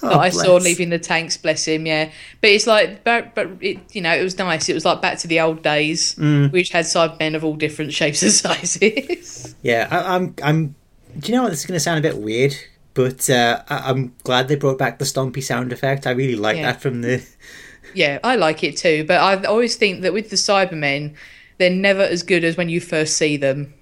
oh, 0.04 0.20
I 0.20 0.28
saw 0.28 0.54
leaving 0.54 0.90
the 0.90 1.00
tanks, 1.00 1.36
bless 1.36 1.66
him, 1.66 1.84
yeah. 1.84 2.12
But 2.40 2.50
it's 2.50 2.68
like, 2.68 3.02
but, 3.02 3.34
but 3.34 3.48
it, 3.60 3.92
you 3.92 4.02
know, 4.02 4.14
it 4.14 4.22
was 4.22 4.38
nice. 4.38 4.68
It 4.68 4.74
was 4.74 4.84
like 4.84 5.02
back 5.02 5.18
to 5.18 5.26
the 5.26 5.40
old 5.40 5.64
days, 5.64 6.14
mm. 6.14 6.52
which 6.52 6.70
had 6.70 6.84
Cybermen 6.84 7.34
of 7.34 7.44
all 7.44 7.56
different 7.56 7.92
shapes 7.92 8.22
and 8.22 8.30
sizes. 8.30 9.56
Yeah, 9.62 9.88
I, 9.90 10.14
I'm 10.14 10.36
I'm. 10.44 10.76
Do 11.18 11.32
you 11.32 11.36
know 11.36 11.42
what? 11.42 11.50
This 11.50 11.60
is 11.60 11.66
going 11.66 11.74
to 11.76 11.80
sound 11.80 11.98
a 11.98 12.08
bit 12.08 12.18
weird, 12.18 12.54
but 12.94 13.28
uh, 13.28 13.62
I, 13.68 13.90
I'm 13.90 14.14
glad 14.24 14.48
they 14.48 14.56
brought 14.56 14.78
back 14.78 14.98
the 14.98 15.04
stompy 15.04 15.42
sound 15.42 15.72
effect. 15.72 16.06
I 16.06 16.10
really 16.12 16.36
like 16.36 16.56
Yeah. 16.56 16.72
that 16.72 16.80
from 16.80 17.02
the. 17.02 17.24
Yeah, 17.94 18.18
I 18.24 18.36
like 18.36 18.64
it 18.64 18.76
too. 18.76 19.04
But 19.06 19.20
I 19.20 19.44
always 19.44 19.76
think 19.76 20.02
that 20.02 20.12
with 20.12 20.30
the 20.30 20.36
Cybermen, 20.36 21.14
they're 21.58 21.70
never 21.70 22.02
as 22.02 22.22
good 22.22 22.42
as 22.44 22.56
when 22.56 22.68
you 22.68 22.80
first 22.80 23.16
see 23.16 23.36
them. 23.36 23.72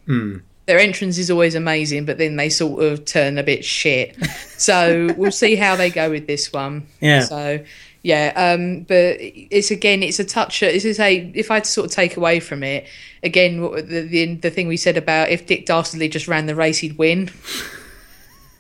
Their 0.67 0.79
entrance 0.79 1.19
is 1.19 1.31
always 1.31 1.55
amazing, 1.55 2.05
but 2.05 2.19
then 2.19 2.37
they 2.37 2.49
sort 2.49 2.83
of 2.85 3.05
turn 3.05 3.39
a 3.39 3.43
bit 3.43 3.65
shit. 3.65 4.17
So 4.59 5.09
we'll 5.17 5.33
see 5.33 5.57
how 5.57 5.77
they 5.77 5.91
go 5.91 6.11
with 6.11 6.27
this 6.27 6.53
one. 6.53 6.87
Yeah. 7.01 7.21
So 7.23 7.65
yeah, 8.03 8.33
um, 8.37 8.81
but 8.83 9.17
it's 9.19 9.71
again, 9.71 10.03
it's 10.03 10.19
a 10.19 10.25
touch. 10.25 10.61
This 10.61 10.85
is 10.85 11.01
a 11.01 11.31
if 11.35 11.51
I 11.51 11.55
had 11.55 11.65
to 11.65 11.71
sort 11.71 11.87
of 11.87 11.93
take 11.93 12.17
away 12.17 12.39
from 12.41 12.63
it 12.63 12.87
again, 13.23 13.61
the 13.61 14.07
the, 14.09 14.35
the 14.37 14.51
thing 14.51 14.69
we 14.69 14.77
said 14.77 14.97
about 14.97 15.31
if 15.31 15.47
Dick 15.47 15.67
Dastardly 15.67 16.09
just 16.09 16.29
ran 16.29 16.47
the 16.47 16.55
race, 16.55 16.79
he'd 16.79 16.99
win. 16.99 17.31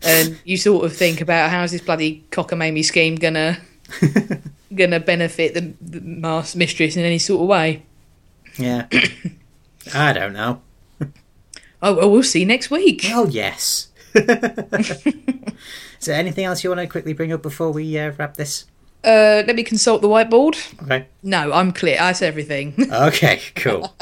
And 0.05 0.38
you 0.45 0.57
sort 0.57 0.85
of 0.85 0.95
think 0.97 1.21
about 1.21 1.51
how's 1.51 1.73
this 1.73 1.81
bloody 1.81 2.25
cockamamie 2.31 2.85
scheme 2.85 3.17
gonna 3.17 3.59
gonna 4.75 5.01
benefit 5.01 5.55
the, 5.55 5.75
the 5.81 6.01
mass 6.01 6.55
mistress 6.57 6.97
in 6.97 7.05
any 7.05 7.19
sort 7.19 7.43
of 7.43 7.49
way. 7.49 7.83
Yeah. 8.59 8.87
I 9.95 10.12
don't 10.12 10.33
know. 10.33 10.62
Oh, 11.85 11.95
well, 11.95 12.12
we'll 12.12 12.23
see 12.23 12.45
next 12.45 12.71
week. 12.71 13.07
Oh 13.07 13.27
yes. 13.27 13.88
Is 14.15 14.25
there 16.07 16.15
anything 16.15 16.45
else 16.45 16.62
you 16.62 16.71
want 16.71 16.81
to 16.81 16.87
quickly 16.87 17.12
bring 17.12 17.33
up 17.33 17.43
before 17.43 17.73
we 17.73 17.99
uh, 17.99 18.12
wrap 18.17 18.37
this? 18.37 18.67
Uh, 19.03 19.43
let 19.47 19.57
me 19.57 19.65
consult 19.65 20.01
the 20.01 20.07
whiteboard. 20.07 20.55
Okay. 20.85 21.09
No, 21.25 21.53
I'm 21.53 21.73
clear. 21.73 21.97
That's 21.97 22.23
everything. 22.23 22.75
Okay, 22.93 23.41
cool. 23.57 23.97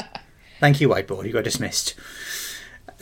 Thank 0.59 0.79
you, 0.79 0.89
whiteboard. 0.89 1.25
You 1.25 1.33
got 1.33 1.43
dismissed. 1.43 1.95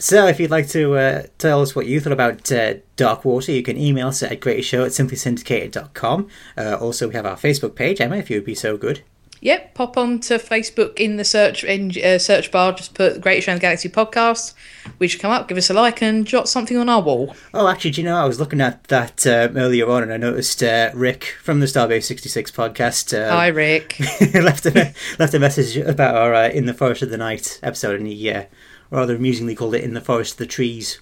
So, 0.02 0.28
if 0.28 0.40
you'd 0.40 0.50
like 0.50 0.70
to 0.70 0.96
uh, 0.96 1.24
tell 1.38 1.62
us 1.62 1.76
what 1.76 1.86
you 1.86 2.00
thought 2.00 2.14
about 2.14 2.50
uh, 2.54 2.76
Dark 2.96 3.26
Water, 3.26 3.52
you 3.52 3.62
can 3.62 3.78
email 3.78 4.08
us 4.08 4.24
at 4.24 4.40
greatestshow 4.40 4.86
at 4.86 4.94
simplysyndicated.com. 4.94 6.30
Uh, 6.58 6.78
also, 6.80 7.10
we 7.10 7.16
have 7.16 7.26
our 7.26 7.36
Facebook 7.36 7.76
page, 7.76 8.00
Emma, 8.00 8.16
if 8.16 8.30
you 8.30 8.38
would 8.38 8.46
be 8.46 8.56
so 8.56 8.78
good. 8.78 9.02
Yep, 9.41 9.73
pop 9.73 9.97
on 9.97 10.19
to 10.21 10.36
Facebook 10.36 10.99
in 10.99 11.15
the 11.15 11.23
search 11.23 11.63
in, 11.63 11.91
uh, 12.04 12.17
search 12.17 12.52
bar. 12.52 12.73
Just 12.73 12.93
put 12.93 13.21
Greatest 13.21 13.45
Show 13.45 13.54
in 13.54 13.58
the 13.58 13.62
Galaxy 13.62 13.88
Podcast. 13.88 14.54
We 14.99 15.08
should 15.08 15.21
come 15.21 15.32
up, 15.32 15.47
give 15.47 15.58
us 15.58 15.69
a 15.69 15.73
like, 15.73 16.02
and 16.02 16.28
jot 16.28 16.49
something 16.49 16.75
on 16.75 16.89
our 16.89 17.02
wall. 17.02 17.36
Oh, 17.54 17.67
actually, 17.67 17.91
do 17.91 18.02
you 18.02 18.08
know, 18.08 18.17
I 18.17 18.25
was 18.25 18.39
looking 18.39 18.60
at 18.60 18.84
that 18.86 19.25
uh, 19.25 19.49
earlier 19.56 19.89
on 19.89 20.04
and 20.04 20.12
I 20.12 20.17
noticed 20.17 20.62
uh, 20.62 20.91
Rick 20.93 21.36
from 21.41 21.62
the 21.62 21.67
Starbase 21.67 22.04
66 22.04 22.52
podcast 22.52 23.17
uh, 23.17 23.32
Hi, 23.32 23.47
Rick. 23.47 23.97
left, 24.34 24.65
a, 24.65 24.93
left 25.17 25.34
a 25.34 25.39
message 25.39 25.78
about 25.78 26.15
our 26.15 26.34
uh, 26.34 26.49
In 26.49 26.65
the 26.65 26.73
Forest 26.73 27.04
of 27.04 27.10
the 27.10 27.17
Night 27.17 27.60
episode, 27.63 27.99
and 27.99 28.08
he 28.08 28.32
uh, 28.32 28.43
rather 28.91 29.15
amusingly 29.15 29.56
called 29.56 29.75
it 29.75 29.84
In 29.84 29.93
the 29.93 30.02
Forest 30.02 30.34
of 30.34 30.38
the 30.39 30.45
Trees. 30.47 30.99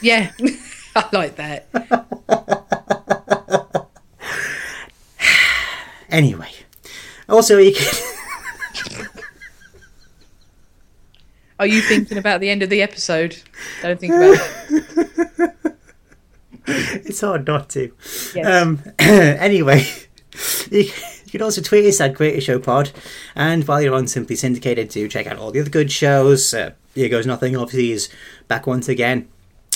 yeah, 0.00 0.32
I 0.96 1.08
like 1.12 1.36
that. 1.36 1.66
Anyway, 6.08 6.48
also, 7.28 7.58
you 7.58 7.72
can. 7.74 7.94
Are 11.58 11.66
you 11.66 11.80
thinking 11.80 12.18
about 12.18 12.40
the 12.40 12.50
end 12.50 12.62
of 12.62 12.68
the 12.68 12.82
episode? 12.82 13.42
Don't 13.80 13.98
think 13.98 14.12
about 14.12 14.38
it. 14.68 15.76
it's 16.66 17.20
hard 17.20 17.46
not 17.46 17.70
to. 17.70 17.92
Yes. 18.34 18.46
Um, 18.46 18.82
anyway, 18.98 19.86
you, 20.70 20.90
can 21.30 21.42
also 21.42 21.62
tweet 21.62 21.86
us 21.86 22.00
at 22.00 22.14
Greater 22.14 22.40
Show 22.42 22.58
Pod, 22.58 22.90
and 23.34 23.66
while 23.66 23.80
you're 23.80 23.94
on 23.94 24.06
Simply 24.06 24.36
Syndicated, 24.36 24.90
do 24.90 25.08
check 25.08 25.26
out 25.26 25.38
all 25.38 25.50
the 25.50 25.60
other 25.60 25.70
good 25.70 25.90
shows. 25.90 26.52
Uh, 26.52 26.72
Here 26.94 27.08
Goes 27.08 27.26
Nothing, 27.26 27.56
obviously, 27.56 27.92
is 27.92 28.10
back 28.48 28.66
once 28.66 28.88
again. 28.88 29.28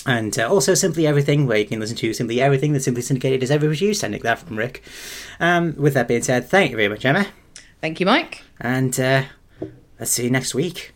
And 0.07 0.39
uh, 0.39 0.51
also 0.51 0.75
Simply 0.75 1.07
Everything, 1.07 1.47
where 1.47 1.59
you 1.59 1.67
can 1.67 1.81
listen 1.81 1.97
to 1.97 2.13
Simply 2.13 2.41
Everything 2.41 2.73
that 2.73 2.81
Simply 2.81 3.03
Syndicated 3.03 3.43
has 3.43 3.51
ever 3.51 3.67
produced. 3.67 4.05
I 4.05 4.09
that 4.09 4.39
from 4.39 4.57
Rick. 4.57 4.83
Um, 5.39 5.75
with 5.77 5.95
that 5.95 6.09
being 6.09 6.23
said, 6.23 6.49
thank 6.49 6.71
you 6.71 6.77
very 6.77 6.89
much, 6.89 7.05
Emma. 7.05 7.27
Thank 7.81 8.01
you, 8.01 8.07
Mike. 8.07 8.43
And 8.61 8.99
uh, 9.01 9.25
let's 9.99 10.13
see 10.13 10.25
you 10.25 10.31
next 10.31 10.55
week. 10.55 10.93